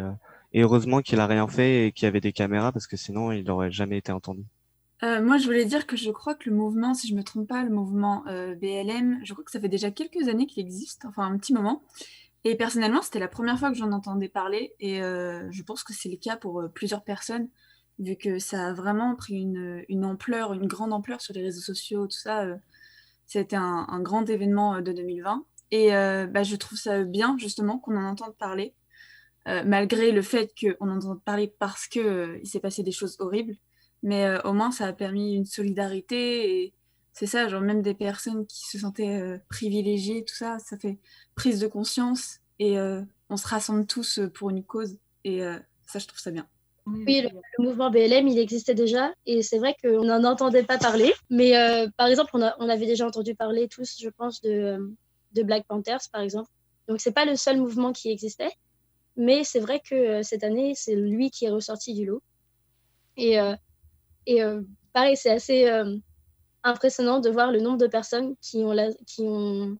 et 0.58 0.62
heureusement 0.62 1.02
qu'il 1.02 1.20
a 1.20 1.28
rien 1.28 1.46
fait 1.46 1.86
et 1.86 1.92
qu'il 1.92 2.06
y 2.06 2.08
avait 2.08 2.20
des 2.20 2.32
caméras 2.32 2.72
parce 2.72 2.88
que 2.88 2.96
sinon 2.96 3.30
il 3.30 3.44
n'aurait 3.44 3.70
jamais 3.70 3.96
été 3.96 4.10
entendu. 4.10 4.44
Euh, 5.04 5.22
moi, 5.22 5.38
je 5.38 5.44
voulais 5.44 5.64
dire 5.64 5.86
que 5.86 5.96
je 5.96 6.10
crois 6.10 6.34
que 6.34 6.50
le 6.50 6.56
mouvement, 6.56 6.94
si 6.94 7.06
je 7.06 7.12
ne 7.12 7.18
me 7.18 7.22
trompe 7.22 7.46
pas, 7.46 7.62
le 7.62 7.70
mouvement 7.70 8.26
euh, 8.26 8.56
BLM, 8.56 9.20
je 9.22 9.32
crois 9.34 9.44
que 9.44 9.52
ça 9.52 9.60
fait 9.60 9.68
déjà 9.68 9.92
quelques 9.92 10.26
années 10.26 10.46
qu'il 10.46 10.60
existe, 10.60 11.04
enfin 11.04 11.22
un 11.32 11.38
petit 11.38 11.52
moment. 11.52 11.84
Et 12.42 12.56
personnellement, 12.56 13.02
c'était 13.02 13.20
la 13.20 13.28
première 13.28 13.56
fois 13.56 13.70
que 13.70 13.76
j'en 13.76 13.92
entendais 13.92 14.28
parler 14.28 14.74
et 14.80 15.00
euh, 15.00 15.46
je 15.52 15.62
pense 15.62 15.84
que 15.84 15.92
c'est 15.92 16.08
le 16.08 16.16
cas 16.16 16.36
pour 16.36 16.64
plusieurs 16.74 17.04
personnes, 17.04 17.48
vu 18.00 18.16
que 18.16 18.40
ça 18.40 18.66
a 18.66 18.72
vraiment 18.72 19.14
pris 19.14 19.34
une, 19.34 20.04
ampleur, 20.04 20.54
une 20.54 20.66
grande 20.66 20.92
ampleur 20.92 21.20
sur 21.20 21.34
les 21.34 21.42
réseaux 21.42 21.60
sociaux, 21.60 22.08
tout 22.08 22.18
ça. 22.18 22.44
C'était 23.26 23.54
un, 23.54 23.86
un, 23.88 24.00
grand 24.00 24.28
événement 24.28 24.80
de 24.80 24.90
2020. 24.90 25.44
Et 25.70 25.90
bah, 25.90 26.42
je 26.42 26.56
trouve 26.56 26.78
ça 26.78 27.04
bien, 27.04 27.36
justement, 27.38 27.78
qu'on 27.78 27.96
en 27.96 28.04
entende 28.04 28.34
parler 28.36 28.74
euh, 29.48 29.62
malgré 29.64 30.12
le 30.12 30.20
fait 30.20 30.52
qu'on 30.60 30.90
entend 30.90 31.16
parler 31.16 31.50
parce 31.58 31.86
qu'il 31.86 32.02
euh, 32.02 32.44
s'est 32.44 32.60
passé 32.60 32.82
des 32.82 32.92
choses 32.92 33.16
horribles. 33.18 33.56
Mais 34.02 34.26
euh, 34.26 34.38
au 34.42 34.52
moins, 34.52 34.70
ça 34.70 34.86
a 34.86 34.92
permis 34.92 35.34
une 35.34 35.46
solidarité 35.46 36.64
et 36.64 36.74
c'est 37.14 37.26
ça, 37.26 37.48
genre 37.48 37.62
même 37.62 37.80
des 37.80 37.94
personnes 37.94 38.46
qui 38.46 38.68
se 38.68 38.78
sentaient 38.78 39.40
privilégiées, 39.48 40.24
tout 40.24 40.36
ça, 40.36 40.58
ça 40.60 40.76
fait 40.76 40.98
prise 41.34 41.58
de 41.58 41.66
conscience 41.66 42.38
et 42.60 42.78
on 42.78 43.36
se 43.36 43.48
rassemble 43.48 43.86
tous 43.86 44.20
pour 44.34 44.50
une 44.50 44.62
cause 44.62 44.96
et 45.24 45.40
ça, 45.84 45.98
je 45.98 46.06
trouve 46.06 46.20
ça 46.20 46.30
bien. 46.30 46.46
Oui, 46.86 47.22
le, 47.22 47.64
mouvement 47.64 47.90
BLM, 47.90 48.28
il 48.28 48.38
existait 48.38 48.76
déjà 48.76 49.12
et 49.26 49.42
c'est 49.42 49.58
vrai 49.58 49.74
qu'on 49.82 50.04
n'en 50.04 50.22
entendait 50.22 50.62
pas 50.62 50.78
parler. 50.78 51.12
Mais 51.28 51.54
par 51.96 52.06
exemple, 52.06 52.30
on, 52.34 52.52
on, 52.60 52.68
avait 52.68 52.86
déjà 52.86 53.04
entendu 53.04 53.34
parler 53.34 53.66
tous, 53.66 53.96
je 54.00 54.10
pense, 54.10 54.40
de, 54.40 54.94
de 55.32 55.42
Black 55.42 55.66
Panthers, 55.66 56.02
par 56.12 56.20
exemple. 56.20 56.50
Donc, 56.86 57.00
c'est 57.00 57.10
pas 57.10 57.24
le 57.24 57.34
seul 57.34 57.58
mouvement 57.58 57.92
qui 57.92 58.12
existait. 58.12 58.52
Mais 59.18 59.42
c'est 59.42 59.58
vrai 59.58 59.80
que 59.80 59.94
euh, 59.96 60.22
cette 60.22 60.44
année, 60.44 60.72
c'est 60.76 60.94
lui 60.94 61.30
qui 61.30 61.44
est 61.44 61.50
ressorti 61.50 61.92
du 61.92 62.06
lot. 62.06 62.22
Et, 63.16 63.38
euh, 63.40 63.54
euh, 64.30 64.62
pareil, 64.92 65.16
c'est 65.16 65.30
assez 65.30 65.68
impressionnant 66.62 67.18
de 67.18 67.28
voir 67.28 67.50
le 67.50 67.60
nombre 67.60 67.78
de 67.78 67.88
personnes 67.88 68.36
qui 68.40 68.58
ont, 68.58 69.76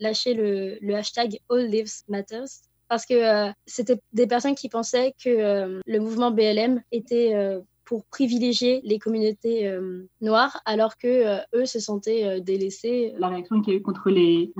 lâché 0.00 0.32
le, 0.32 0.78
le, 0.80 0.94
hashtag 0.94 1.38
All 1.50 1.66
Lives 1.66 2.04
Matters. 2.08 2.48
Parce 2.88 3.04
que 3.04 3.52
c'était 3.66 4.00
des 4.12 4.26
personnes 4.26 4.54
qui 4.54 4.68
pensaient 4.68 5.14
que 5.22 5.80
le 5.84 5.98
mouvement 5.98 6.30
BLM 6.30 6.82
était 6.90 7.34
pour 7.84 8.04
privilégier 8.06 8.80
les 8.84 8.98
communautés 8.98 9.70
noires, 10.20 10.60
alors 10.64 10.96
que 10.96 11.40
eux 11.54 11.66
se 11.66 11.80
sentaient 11.80 12.40
délaissés. 12.40 13.12
La 13.18 13.28
réaction 13.28 13.60
qu'il 13.60 13.74
y 13.74 13.76
a 13.76 13.78
eu 13.78 13.82
contre 13.82 14.08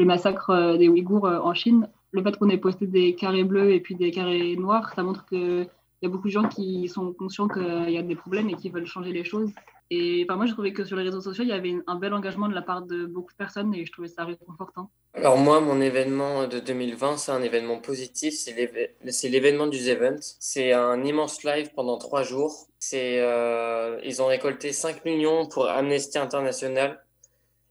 massacres 0.04 0.50
euh, 0.50 0.76
des 0.76 0.88
Ouïghours 0.88 1.24
en 1.24 1.54
Chine, 1.54 1.88
le 2.12 2.22
fait 2.22 2.36
qu'on 2.36 2.48
ait 2.48 2.58
posté 2.58 2.86
des 2.86 3.14
carrés 3.14 3.44
bleus 3.44 3.72
et 3.72 3.80
puis 3.80 3.94
des 3.94 4.10
carrés 4.10 4.56
noirs, 4.56 4.92
ça 4.94 5.02
montre 5.02 5.26
qu'il 5.26 5.68
y 6.02 6.06
a 6.06 6.08
beaucoup 6.08 6.28
de 6.28 6.32
gens 6.32 6.48
qui 6.48 6.88
sont 6.88 7.12
conscients 7.12 7.48
qu'il 7.48 7.90
y 7.90 7.98
a 7.98 8.02
des 8.02 8.16
problèmes 8.16 8.50
et 8.50 8.54
qui 8.54 8.70
veulent 8.70 8.86
changer 8.86 9.12
les 9.12 9.24
choses. 9.24 9.50
Et 9.92 10.24
moi, 10.28 10.46
je 10.46 10.52
trouvais 10.52 10.72
que 10.72 10.84
sur 10.84 10.96
les 10.96 11.02
réseaux 11.02 11.20
sociaux, 11.20 11.42
il 11.42 11.50
y 11.50 11.52
avait 11.52 11.74
un 11.88 11.96
bel 11.96 12.14
engagement 12.14 12.48
de 12.48 12.54
la 12.54 12.62
part 12.62 12.82
de 12.82 13.06
beaucoup 13.06 13.32
de 13.32 13.36
personnes 13.36 13.74
et 13.74 13.84
je 13.84 13.90
trouvais 13.90 14.06
ça 14.06 14.24
réconfortant. 14.24 14.88
Alors 15.14 15.36
moi, 15.36 15.60
mon 15.60 15.80
événement 15.80 16.46
de 16.46 16.60
2020, 16.60 17.16
c'est 17.16 17.32
un 17.32 17.42
événement 17.42 17.78
positif, 17.78 18.32
c'est 18.34 19.28
l'événement 19.28 19.66
du 19.66 19.78
Event. 19.88 20.16
C'est 20.38 20.72
un 20.72 21.02
immense 21.02 21.42
live 21.42 21.72
pendant 21.74 21.98
trois 21.98 22.22
jours. 22.22 22.68
C'est, 22.78 23.20
euh, 23.20 23.98
ils 24.04 24.22
ont 24.22 24.26
récolté 24.26 24.72
5 24.72 25.04
millions 25.04 25.46
pour 25.46 25.68
Amnesty 25.68 26.18
International, 26.18 27.04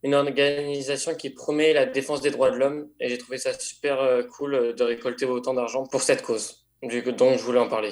une 0.04 0.14
organisation 0.14 1.14
qui 1.16 1.30
promet 1.30 1.74
la 1.74 1.86
défense 1.86 2.22
des 2.22 2.32
droits 2.32 2.52
de 2.52 2.58
l'homme. 2.58 2.88
Et 3.00 3.10
j'ai 3.10 3.18
trouvé 3.18 3.38
ça 3.38 3.54
super 3.54 4.00
euh, 4.00 4.24
cool 4.24 4.56
euh, 4.56 4.74
de 4.74 4.84
récolter 4.84 5.26
autant 5.26 5.54
d'argent 5.54 5.86
pour 5.86 6.02
cette 6.02 6.22
cause. 6.22 6.66
Donc 6.82 6.92
je 6.92 7.44
voulais 7.44 7.60
en 7.60 7.68
parler. 7.68 7.92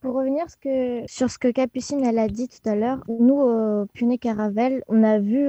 Pour 0.00 0.14
revenir 0.14 0.46
sur 1.06 1.30
ce 1.30 1.38
que 1.38 1.50
Capucine 1.50 2.02
elle 2.02 2.18
a 2.18 2.28
dit 2.28 2.48
tout 2.48 2.66
à 2.66 2.74
l'heure, 2.74 3.04
nous 3.08 3.34
au 3.34 3.86
Punet 3.92 4.16
Caravel, 4.16 4.82
on 4.88 5.02
a 5.04 5.18
vu 5.18 5.46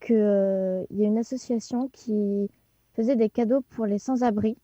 qu'il 0.00 0.16
y 0.16 1.04
a 1.04 1.06
une 1.06 1.18
association 1.18 1.90
qui 1.92 2.48
faisait 2.94 3.16
des 3.16 3.28
cadeaux 3.28 3.62
pour 3.70 3.84
les 3.84 3.98
sans-abri. 3.98 4.56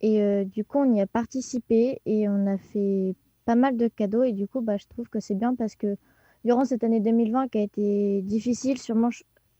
Et 0.00 0.20
euh, 0.20 0.44
du 0.44 0.64
coup, 0.64 0.78
on 0.78 0.92
y 0.92 1.00
a 1.00 1.06
participé 1.06 2.00
et 2.04 2.28
on 2.28 2.46
a 2.46 2.58
fait 2.58 3.14
pas 3.44 3.54
mal 3.54 3.76
de 3.76 3.88
cadeaux. 3.88 4.22
Et 4.22 4.32
du 4.32 4.46
coup, 4.46 4.60
bah, 4.60 4.76
je 4.76 4.86
trouve 4.86 5.08
que 5.08 5.20
c'est 5.20 5.34
bien 5.34 5.54
parce 5.54 5.76
que 5.76 5.96
durant 6.44 6.64
cette 6.64 6.84
année 6.84 7.00
2020 7.00 7.48
qui 7.48 7.58
a 7.58 7.62
été 7.62 8.22
difficile, 8.22 8.78
sûrement, 8.78 9.10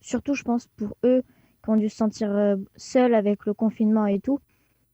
surtout 0.04 0.34
je 0.34 0.42
pense 0.42 0.66
pour 0.76 0.96
eux 1.04 1.22
qui 1.62 1.70
ont 1.70 1.76
dû 1.76 1.88
se 1.88 1.96
sentir 1.96 2.30
euh, 2.30 2.56
seuls 2.76 3.14
avec 3.14 3.46
le 3.46 3.54
confinement 3.54 4.06
et 4.06 4.20
tout, 4.20 4.38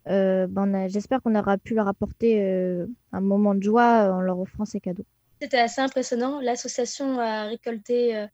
euh, 0.09 0.47
ben, 0.49 0.89
j'espère 0.89 1.21
qu'on 1.23 1.35
aura 1.35 1.59
pu 1.59 1.75
leur 1.75 1.89
apporter 1.89 2.43
euh, 2.43 2.87
un 3.13 3.21
moment 3.21 3.55
de 3.55 3.63
joie 3.63 4.13
en 4.15 4.21
leur 4.21 4.39
offrant 4.39 4.65
ces 4.65 4.81
cadeaux. 4.81 5.05
C'était 5.43 5.59
assez 5.59 5.81
impressionnant. 5.81 6.41
L'association 6.41 7.19
a 7.19 7.45
récolté 7.45 8.17
euh, 8.17 8.27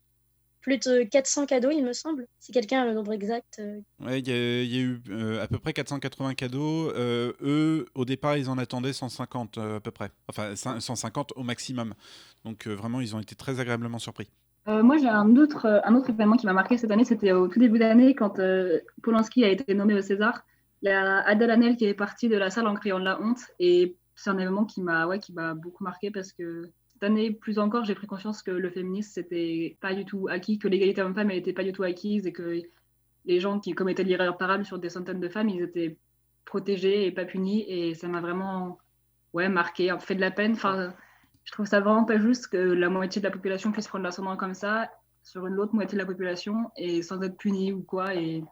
plus 0.61 0.79
de 0.79 1.03
400 1.05 1.47
cadeaux, 1.47 1.71
il 1.71 1.85
me 1.85 1.93
semble. 1.93 2.27
Si 2.41 2.53
quelqu'un 2.53 2.83
a 2.83 2.85
le 2.87 2.95
nombre 2.95 3.13
exact. 3.13 3.59
euh, 3.61 3.81
Ouais, 4.05 4.19
il 4.21 4.27
y, 4.29 4.31
y 4.31 4.79
a 4.79 4.83
eu 4.83 5.01
euh, 5.11 5.43
à 5.43 5.47
peu 5.47 5.59
près 5.59 5.73
480 5.73 6.35
cadeaux. 6.35 6.91
Euh, 6.95 7.33
eux, 7.41 7.87
au 7.95 8.05
départ, 8.05 8.37
ils 8.37 8.51
en 8.51 8.59
attendaient 8.59 8.93
150 8.93 9.59
euh, 9.59 9.77
à 9.77 9.81
peu 9.81 9.93
près. 9.93 10.11
Enfin, 10.29 10.53
cin- 10.55 10.81
150 10.81 11.33
au 11.37 11.43
maximum. 11.43 11.95
Donc 12.45 12.67
euh, 12.67 12.75
vraiment, 12.75 13.01
ils 13.01 13.15
ont 13.17 13.21
été 13.21 13.35
très 13.35 13.61
agréablement 13.61 13.99
surpris. 13.99 14.29
Euh, 14.69 14.83
moi, 14.83 14.97
j'ai 14.97 15.09
un 15.09 15.37
autre, 15.37 15.83
un 15.85 15.95
autre 15.95 16.11
événement 16.11 16.37
qui 16.37 16.47
m'a 16.47 16.53
marqué 16.53 16.77
cette 16.77 16.91
année. 16.91 17.05
C'était 17.05 17.33
au 17.33 17.47
tout 17.49 17.61
début 17.61 17.79
d'année, 17.79 18.15
quand 18.15 18.39
euh, 18.41 18.81
Polanski 19.03 19.45
a 19.45 19.49
été 19.49 19.75
nommé 19.75 19.95
au 19.95 20.03
César. 20.03 20.45
Il 20.83 20.89
y 20.89 20.93
a 20.93 21.21
Adèle 21.21 21.51
Hanel 21.51 21.77
qui 21.77 21.85
est 21.85 21.95
partie 21.95 22.29
de 22.29 22.37
la 22.37 22.51
salle 22.51 22.67
en 22.67 22.75
criant 22.75 22.99
de 22.99 23.05
la 23.05 23.21
honte. 23.21 23.41
Et 23.61 23.97
c'est 24.17 24.31
un 24.31 24.39
événement 24.39 24.65
qui 24.65 24.83
m'a 24.83 25.07
ouais, 25.07 25.21
beaucoup 25.55 25.85
marqué 25.85 26.11
parce 26.11 26.33
que 26.33 26.71
cette 26.89 27.03
année, 27.05 27.31
plus 27.31 27.59
encore, 27.59 27.85
j'ai 27.85 27.95
pris 27.95 28.07
conscience 28.07 28.43
que 28.43 28.51
le 28.51 28.71
féminisme, 28.71 29.13
c'était 29.15 29.77
pas 29.81 29.95
du 29.95 30.05
tout 30.05 30.29
acquis, 30.29 30.59
que 30.59 30.67
l'égalité 30.67 31.03
homme-femme 31.03 31.29
n'était 31.29 31.53
pas 31.53 31.65
du 31.65 31.73
tout 31.73 31.83
acquise 31.83 32.27
et 32.27 32.33
que 32.33 32.63
les 33.25 33.41
gens 33.41 33.61
qui 33.61 33.73
commettaient 33.73 34.05
l'irréparable 34.05 34.65
sur 34.65 34.79
des 34.79 34.89
centaines 34.89 35.21
de 35.21 35.29
femmes, 35.29 35.49
ils 35.49 35.63
étaient 35.63 35.97
protégés 36.45 37.07
et 37.07 37.13
pas 37.13 37.25
punis. 37.25 37.65
Et 37.69 37.95
ça 37.95 38.09
m'a 38.09 38.21
vraiment 38.21 38.79
ouais, 39.33 39.49
marqué, 39.49 39.95
fait 40.01 40.15
de 40.17 40.21
la 40.21 40.33
peine. 40.33 40.57
Je 41.47 41.53
trouve 41.53 41.67
ça 41.67 41.81
vraiment 41.81 42.05
pas 42.05 42.19
juste 42.19 42.49
que 42.49 42.57
la 42.57 42.91
moitié 42.91 43.23
de 43.23 43.27
la 43.27 43.33
population 43.33 43.73
puisse 43.73 43.87
prendre 43.87 44.05
l'ascendant 44.05 44.37
comme 44.37 44.55
ça 44.55 44.91
sur 45.23 45.47
une 45.47 45.59
autre 45.59 45.75
moitié 45.75 45.97
de 45.97 46.03
la 46.03 46.07
population 46.07 46.71
et 46.77 47.03
sans 47.03 47.23
être 47.23 47.37
punie 47.37 47.73
ou 47.73 47.83
quoi. 47.83 48.15
Et 48.15 48.43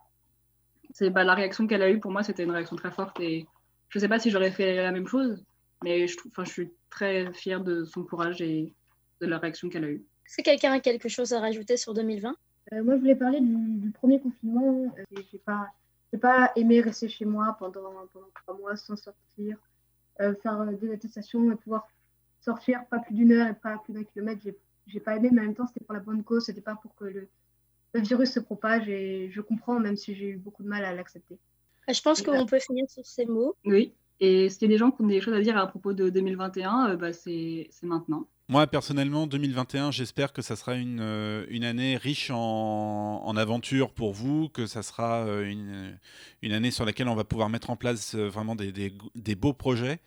c'est 0.92 1.11
bah, 1.11 1.24
la 1.24 1.35
réaction 1.35 1.66
qu'elle 1.66 1.83
a 1.83 1.90
eue 1.90 2.00
pour 2.00 2.12
moi, 2.12 2.22
c'était 2.22 2.44
une 2.44 2.52
réaction 2.52 2.76
très 2.76 2.92
forte. 2.92 3.18
Et 3.20 3.46
je 3.88 3.98
sais 3.98 4.09
pas 4.09 4.20
si 4.20 4.30
j'aurais 4.30 4.52
fait 4.52 4.76
la 4.76 4.92
même 4.92 5.09
chose, 5.09 5.44
mais 5.83 6.07
je, 6.07 6.16
trouve, 6.16 6.30
enfin, 6.33 6.44
je 6.44 6.52
suis 6.52 6.72
très 6.88 7.33
fière 7.33 7.62
de 7.62 7.85
son 7.85 8.04
courage 8.04 8.40
et 8.40 8.72
de 9.20 9.26
la 9.26 9.38
réaction 9.38 9.68
qu'elle 9.68 9.85
a 9.85 9.88
eue. 9.88 10.04
Est-ce 10.26 10.37
que 10.38 10.42
quelqu'un 10.42 10.72
a 10.72 10.80
quelque 10.80 11.09
chose 11.09 11.33
à 11.33 11.40
rajouter 11.40 11.76
sur 11.76 11.94
2020 11.94 12.37
Euh, 12.72 12.85
moi, 12.85 12.94
je 12.94 13.00
voulais 13.00 13.16
parler 13.16 13.40
du, 13.40 13.57
du 13.57 13.90
premier 13.90 14.20
confinement. 14.20 14.94
Euh, 14.98 15.20
j'ai 15.33 15.38
pas, 15.38 15.68
j'ai 16.12 16.18
pas 16.18 16.52
aimé 16.54 16.80
rester 16.80 17.09
chez 17.09 17.24
moi 17.24 17.57
pendant, 17.59 17.92
pendant 18.12 18.28
trois 18.35 18.57
mois 18.57 18.76
sans 18.76 18.96
sortir, 18.96 19.59
euh, 20.20 20.33
faire 20.42 20.61
euh, 20.61 20.72
des 20.72 20.92
attestations 20.92 21.50
et 21.50 21.57
pouvoir 21.57 21.88
sortir 22.44 22.85
pas 22.90 22.98
plus 22.98 23.14
d'une 23.14 23.33
heure 23.33 23.48
et 23.48 23.54
pas 23.54 23.78
plus 23.85 23.92
d'un 23.92 24.04
kilomètre. 24.04 24.40
J'ai, 24.44 24.57
j'ai 24.87 25.00
pas 25.00 25.16
aimé, 25.16 25.30
mais 25.33 25.40
en 25.40 25.44
même 25.44 25.54
temps, 25.54 25.66
c'était 25.66 25.85
pour 25.85 25.94
la 25.94 26.00
bonne 26.00 26.22
cause. 26.22 26.44
C'était 26.46 26.61
pas 26.61 26.74
pour 26.76 26.94
que 26.94 27.04
le, 27.04 27.28
le 27.94 28.00
virus 28.00 28.33
se 28.33 28.40
propage 28.40 28.88
et 28.88 29.30
je 29.33 29.40
comprends, 29.40 29.80
même 29.80 29.96
si 29.96 30.14
j'ai 30.14 30.28
eu 30.30 30.37
beaucoup 30.37 30.62
de 30.62 30.68
mal 30.68 30.85
à 30.85 30.94
l'accepter. 30.94 31.38
Je 31.88 32.00
pense 32.00 32.22
qu'on 32.22 32.46
peut 32.46 32.59
finir 32.61 32.85
sur 32.88 33.04
ces 33.04 33.26
mots. 33.26 33.54
Oui. 33.64 33.92
Et 34.20 34.48
s'il 34.48 34.62
y 34.62 34.64
a 34.66 34.68
des 34.68 34.78
gens 34.78 34.90
qui 34.90 35.02
ont 35.02 35.07
des 35.07 35.20
choses 35.20 35.35
à 35.35 35.40
dire 35.40 35.57
à 35.57 35.66
propos 35.66 35.92
de 35.92 36.09
2021, 36.09 36.90
euh, 36.90 36.96
bah, 36.96 37.12
c'est, 37.12 37.66
c'est 37.70 37.87
maintenant. 37.87 38.26
Moi, 38.48 38.66
personnellement, 38.66 39.26
2021, 39.26 39.90
j'espère 39.90 40.33
que 40.33 40.40
ça 40.42 40.54
sera 40.54 40.74
une, 40.76 41.00
euh, 41.00 41.46
une 41.48 41.64
année 41.64 41.96
riche 41.96 42.30
en, 42.30 43.22
en 43.24 43.37
aventures 43.37 43.90
pour 43.92 44.12
vous, 44.12 44.48
que 44.50 44.66
ça 44.66 44.83
sera 44.83 45.24
euh, 45.26 45.48
une, 45.50 45.98
une 46.42 46.52
année 46.52 46.70
sur 46.70 46.85
laquelle 46.85 47.09
on 47.09 47.14
va 47.14 47.24
pouvoir 47.24 47.48
mettre 47.48 47.70
en 47.70 47.76
place 47.76 48.14
vraiment 48.14 48.54
des, 48.54 48.70
des- 48.70 48.92
des 49.14 49.35
beaux 49.35 49.54
projets. 49.54 49.98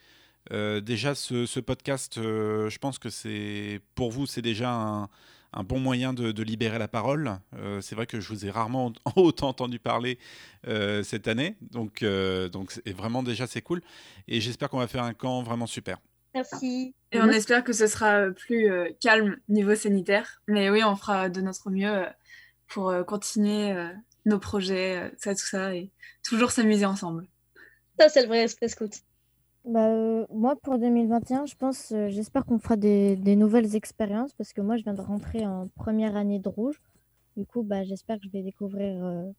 Euh, 0.51 0.81
déjà, 0.81 1.15
ce, 1.15 1.45
ce 1.45 1.59
podcast, 1.59 2.17
euh, 2.17 2.69
je 2.69 2.77
pense 2.77 2.99
que 2.99 3.09
c'est 3.09 3.81
pour 3.95 4.11
vous, 4.11 4.25
c'est 4.25 4.41
déjà 4.41 4.71
un, 4.71 5.09
un 5.53 5.63
bon 5.63 5.79
moyen 5.79 6.13
de, 6.13 6.31
de 6.31 6.43
libérer 6.43 6.79
la 6.79 6.87
parole. 6.87 7.39
Euh, 7.55 7.81
c'est 7.81 7.95
vrai 7.95 8.07
que 8.07 8.19
je 8.19 8.29
vous 8.29 8.45
ai 8.45 8.51
rarement 8.51 8.93
autant 9.15 9.49
entendu 9.49 9.79
parler 9.79 10.19
euh, 10.67 11.03
cette 11.03 11.27
année, 11.27 11.55
donc, 11.71 12.03
euh, 12.03 12.49
donc 12.49 12.79
vraiment 12.85 13.23
déjà 13.23 13.47
c'est 13.47 13.61
cool. 13.61 13.81
Et 14.27 14.41
j'espère 14.41 14.69
qu'on 14.69 14.79
va 14.79 14.87
faire 14.87 15.03
un 15.03 15.13
camp 15.13 15.43
vraiment 15.43 15.67
super. 15.67 15.97
Merci. 16.33 16.93
Et 17.11 17.19
on 17.19 17.29
espère 17.29 17.63
que 17.63 17.73
ce 17.73 17.87
sera 17.87 18.29
plus 18.29 18.69
euh, 18.69 18.89
calme 19.01 19.37
niveau 19.49 19.73
sanitaire. 19.75 20.41
Mais 20.47 20.69
oui, 20.69 20.83
on 20.83 20.95
fera 20.95 21.29
de 21.29 21.41
notre 21.41 21.71
mieux 21.71 22.05
pour 22.67 22.89
euh, 22.89 23.03
continuer 23.03 23.71
euh, 23.71 23.89
nos 24.25 24.37
projets, 24.37 25.11
ça, 25.17 25.33
tout 25.33 25.45
ça, 25.45 25.73
et 25.73 25.89
toujours 26.23 26.51
s'amuser 26.51 26.85
ensemble. 26.85 27.27
Ça, 27.99 28.09
c'est 28.09 28.21
le 28.21 28.27
vrai 28.27 28.43
esprit 28.43 28.69
scout. 28.69 28.91
Bah, 29.67 29.89
euh, 29.89 30.25
moi, 30.31 30.55
pour 30.55 30.79
2021, 30.79 31.45
je 31.45 31.55
pense, 31.55 31.91
euh, 31.91 32.07
j'espère 32.07 32.45
qu'on 32.45 32.57
fera 32.57 32.77
des, 32.77 33.17
nouvelles 33.35 33.75
expériences 33.75 34.33
parce 34.33 34.53
que 34.53 34.61
moi, 34.61 34.77
je 34.77 34.83
viens 34.83 34.93
de 34.93 35.01
rentrer 35.01 35.45
en 35.45 35.67
première 35.75 36.15
année 36.15 36.39
de 36.39 36.47
rouge. 36.47 36.81
Du 37.35 37.45
coup, 37.45 37.63
bah, 37.63 37.83
j'espère 37.83 38.17
que 38.17 38.23
je 38.23 38.29
vais 38.29 38.43
découvrir 38.43 39.03
euh, 39.03 39.29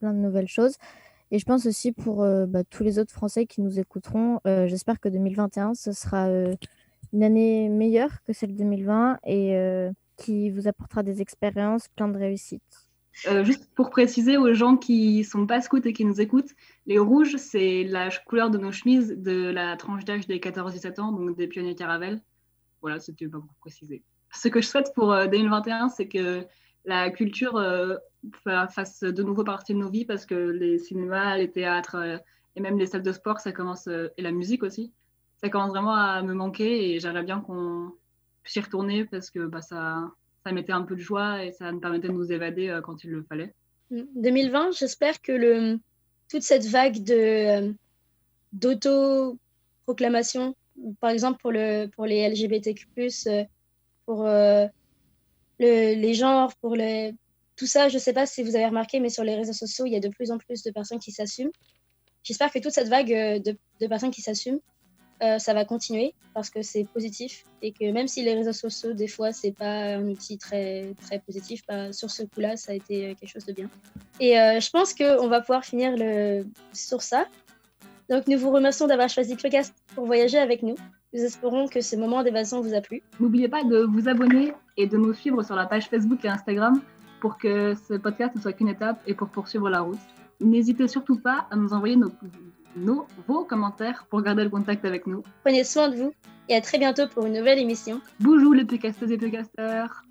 plein 0.00 0.12
de 0.12 0.18
nouvelles 0.18 0.48
choses. 0.48 0.74
Et 1.30 1.38
je 1.38 1.44
pense 1.44 1.66
aussi 1.66 1.92
pour 1.92 2.24
bah, 2.48 2.64
tous 2.64 2.82
les 2.84 2.98
autres 3.00 3.12
Français 3.12 3.46
qui 3.46 3.60
nous 3.60 3.80
écouteront, 3.80 4.38
j'espère 4.44 5.00
que 5.00 5.08
2021, 5.08 5.74
ce 5.74 5.90
sera 5.90 6.28
une 7.12 7.22
année 7.24 7.68
meilleure 7.68 8.22
que 8.22 8.32
celle 8.32 8.52
de 8.52 8.58
2020 8.58 9.18
et 9.26 9.90
qui 10.16 10.50
vous 10.50 10.68
apportera 10.68 11.02
des 11.02 11.20
expériences 11.20 11.88
plein 11.88 12.06
de 12.06 12.16
réussites. 12.16 12.85
Euh, 13.26 13.44
juste 13.44 13.70
pour 13.74 13.88
préciser 13.88 14.36
aux 14.36 14.52
gens 14.52 14.76
qui 14.76 15.24
sont 15.24 15.46
pas 15.46 15.62
scouts 15.62 15.80
et 15.86 15.92
qui 15.94 16.04
nous 16.04 16.20
écoutent, 16.20 16.50
les 16.86 16.98
rouges, 16.98 17.36
c'est 17.36 17.84
la 17.84 18.10
couleur 18.26 18.50
de 18.50 18.58
nos 18.58 18.72
chemises 18.72 19.14
de 19.16 19.48
la 19.50 19.76
tranche 19.76 20.04
d'âge 20.04 20.26
des 20.26 20.38
14-17 20.38 21.00
ans, 21.00 21.12
donc 21.12 21.34
des 21.36 21.46
pionniers 21.46 21.74
Caravelle. 21.74 22.20
Voilà, 22.82 23.00
c'était 23.00 23.26
pas 23.26 23.38
pour 23.38 23.54
préciser. 23.58 24.02
Ce 24.32 24.48
que 24.48 24.60
je 24.60 24.66
souhaite 24.66 24.92
pour 24.94 25.12
euh, 25.12 25.26
2021, 25.28 25.88
c'est 25.88 26.08
que 26.08 26.44
la 26.84 27.10
culture 27.10 27.56
euh, 27.56 27.96
fa- 28.44 28.68
fasse 28.68 29.00
de 29.00 29.22
nouveau 29.22 29.44
partie 29.44 29.72
de 29.72 29.78
nos 29.78 29.88
vies 29.90 30.04
parce 30.04 30.26
que 30.26 30.34
les 30.34 30.78
cinémas, 30.78 31.38
les 31.38 31.50
théâtres 31.50 31.96
euh, 31.96 32.18
et 32.54 32.60
même 32.60 32.78
les 32.78 32.86
salles 32.86 33.02
de 33.02 33.12
sport, 33.12 33.40
ça 33.40 33.52
commence, 33.52 33.88
euh, 33.88 34.08
et 34.18 34.22
la 34.22 34.30
musique 34.30 34.62
aussi, 34.62 34.92
ça 35.40 35.48
commence 35.48 35.70
vraiment 35.70 35.94
à 35.94 36.22
me 36.22 36.34
manquer 36.34 36.90
et 36.92 37.00
j'aimerais 37.00 37.22
bien 37.24 37.40
qu'on 37.40 37.92
puisse 38.42 38.56
y 38.56 38.60
retourner 38.60 39.04
parce 39.06 39.30
que 39.30 39.46
bah, 39.46 39.62
ça, 39.62 40.10
ça 40.46 40.52
mettait 40.52 40.72
un 40.72 40.82
peu 40.82 40.94
de 40.94 41.00
joie 41.00 41.44
et 41.44 41.50
ça 41.50 41.72
nous 41.72 41.80
permettait 41.80 42.06
de 42.06 42.12
nous 42.12 42.30
évader 42.30 42.68
euh, 42.68 42.80
quand 42.80 43.02
il 43.02 43.10
le 43.10 43.24
fallait. 43.24 43.52
2020, 43.90 44.70
j'espère 44.78 45.20
que 45.20 45.76
toute 46.30 46.42
cette 46.42 46.66
vague 46.66 47.02
de, 47.02 47.14
euh, 47.14 47.72
d'auto-proclamation, 48.52 50.54
par 51.00 51.10
exemple 51.10 51.40
pour, 51.40 51.50
le, 51.50 51.86
pour 51.86 52.06
les 52.06 52.28
LGBTQ, 52.28 52.86
euh, 53.26 53.44
pour 54.04 54.22
le- 54.24 54.68
les 55.58 56.14
genres, 56.14 56.54
pour 56.60 56.76
les, 56.76 57.12
tout 57.56 57.66
ça, 57.66 57.88
je 57.88 57.94
ne 57.94 58.00
sais 58.00 58.12
pas 58.12 58.26
si 58.26 58.44
vous 58.44 58.54
avez 58.54 58.66
remarqué, 58.66 59.00
mais 59.00 59.10
sur 59.10 59.24
les 59.24 59.34
réseaux 59.34 59.52
sociaux, 59.52 59.84
il 59.86 59.92
y 59.92 59.96
a 59.96 60.00
de 60.00 60.10
plus 60.10 60.30
en 60.30 60.38
plus 60.38 60.62
de 60.62 60.70
personnes 60.70 61.00
qui 61.00 61.10
s'assument. 61.10 61.50
J'espère 62.22 62.52
que 62.52 62.60
toute 62.60 62.72
cette 62.72 62.88
vague 62.88 63.42
de 63.42 63.86
personnes 63.88 64.12
qui 64.12 64.22
s'assument, 64.22 64.60
euh, 65.22 65.38
ça 65.38 65.54
va 65.54 65.64
continuer 65.64 66.14
parce 66.34 66.50
que 66.50 66.60
c'est 66.60 66.84
positif 66.84 67.44
et 67.62 67.72
que 67.72 67.90
même 67.90 68.06
si 68.06 68.22
les 68.22 68.34
réseaux 68.34 68.52
sociaux, 68.52 68.92
des 68.92 69.08
fois, 69.08 69.32
c'est 69.32 69.52
pas 69.52 69.94
un 69.96 70.06
outil 70.08 70.36
très, 70.36 70.94
très 71.00 71.18
positif, 71.20 71.62
bah, 71.66 71.92
sur 71.92 72.10
ce 72.10 72.24
coup-là, 72.24 72.56
ça 72.56 72.72
a 72.72 72.74
été 72.74 73.06
euh, 73.06 73.14
quelque 73.14 73.30
chose 73.30 73.46
de 73.46 73.52
bien. 73.52 73.70
Et 74.20 74.38
euh, 74.38 74.60
je 74.60 74.70
pense 74.70 74.92
qu'on 74.92 75.28
va 75.28 75.40
pouvoir 75.40 75.64
finir 75.64 75.94
sur 76.72 77.00
ça. 77.00 77.26
Donc, 78.10 78.28
nous 78.28 78.38
vous 78.38 78.50
remercions 78.50 78.86
d'avoir 78.86 79.08
choisi 79.08 79.36
Podcast 79.36 79.74
pour 79.94 80.06
voyager 80.06 80.38
avec 80.38 80.62
nous. 80.62 80.76
Nous 81.14 81.22
espérons 81.22 81.66
que 81.66 81.80
ce 81.80 81.96
moment 81.96 82.22
d'évasion 82.22 82.60
vous 82.60 82.74
a 82.74 82.80
plu. 82.80 83.02
N'oubliez 83.18 83.48
pas 83.48 83.64
de 83.64 83.84
vous 83.84 84.08
abonner 84.08 84.52
et 84.76 84.86
de 84.86 84.96
nous 84.98 85.14
suivre 85.14 85.42
sur 85.42 85.56
la 85.56 85.66
page 85.66 85.88
Facebook 85.88 86.24
et 86.24 86.28
Instagram 86.28 86.82
pour 87.20 87.38
que 87.38 87.74
ce 87.88 87.94
podcast 87.94 88.34
ne 88.36 88.40
soit 88.40 88.52
qu'une 88.52 88.68
étape 88.68 89.00
et 89.06 89.14
pour 89.14 89.28
poursuivre 89.28 89.70
la 89.70 89.80
route. 89.80 89.98
N'hésitez 90.40 90.86
surtout 90.86 91.18
pas 91.18 91.46
à 91.50 91.56
nous 91.56 91.72
envoyer 91.72 91.96
nos, 91.96 92.10
nos, 92.76 93.06
vos 93.26 93.44
commentaires 93.44 94.06
pour 94.08 94.22
garder 94.22 94.44
le 94.44 94.50
contact 94.50 94.84
avec 94.84 95.06
nous. 95.06 95.22
Prenez 95.42 95.64
soin 95.64 95.88
de 95.88 95.96
vous 95.96 96.12
et 96.48 96.54
à 96.54 96.60
très 96.60 96.78
bientôt 96.78 97.08
pour 97.08 97.26
une 97.26 97.34
nouvelle 97.34 97.58
émission. 97.58 98.00
Bonjour 98.20 98.54
les 98.54 98.64
pécasteuses 98.64 99.10
et 99.10 99.18
pécasteurs 99.18 100.04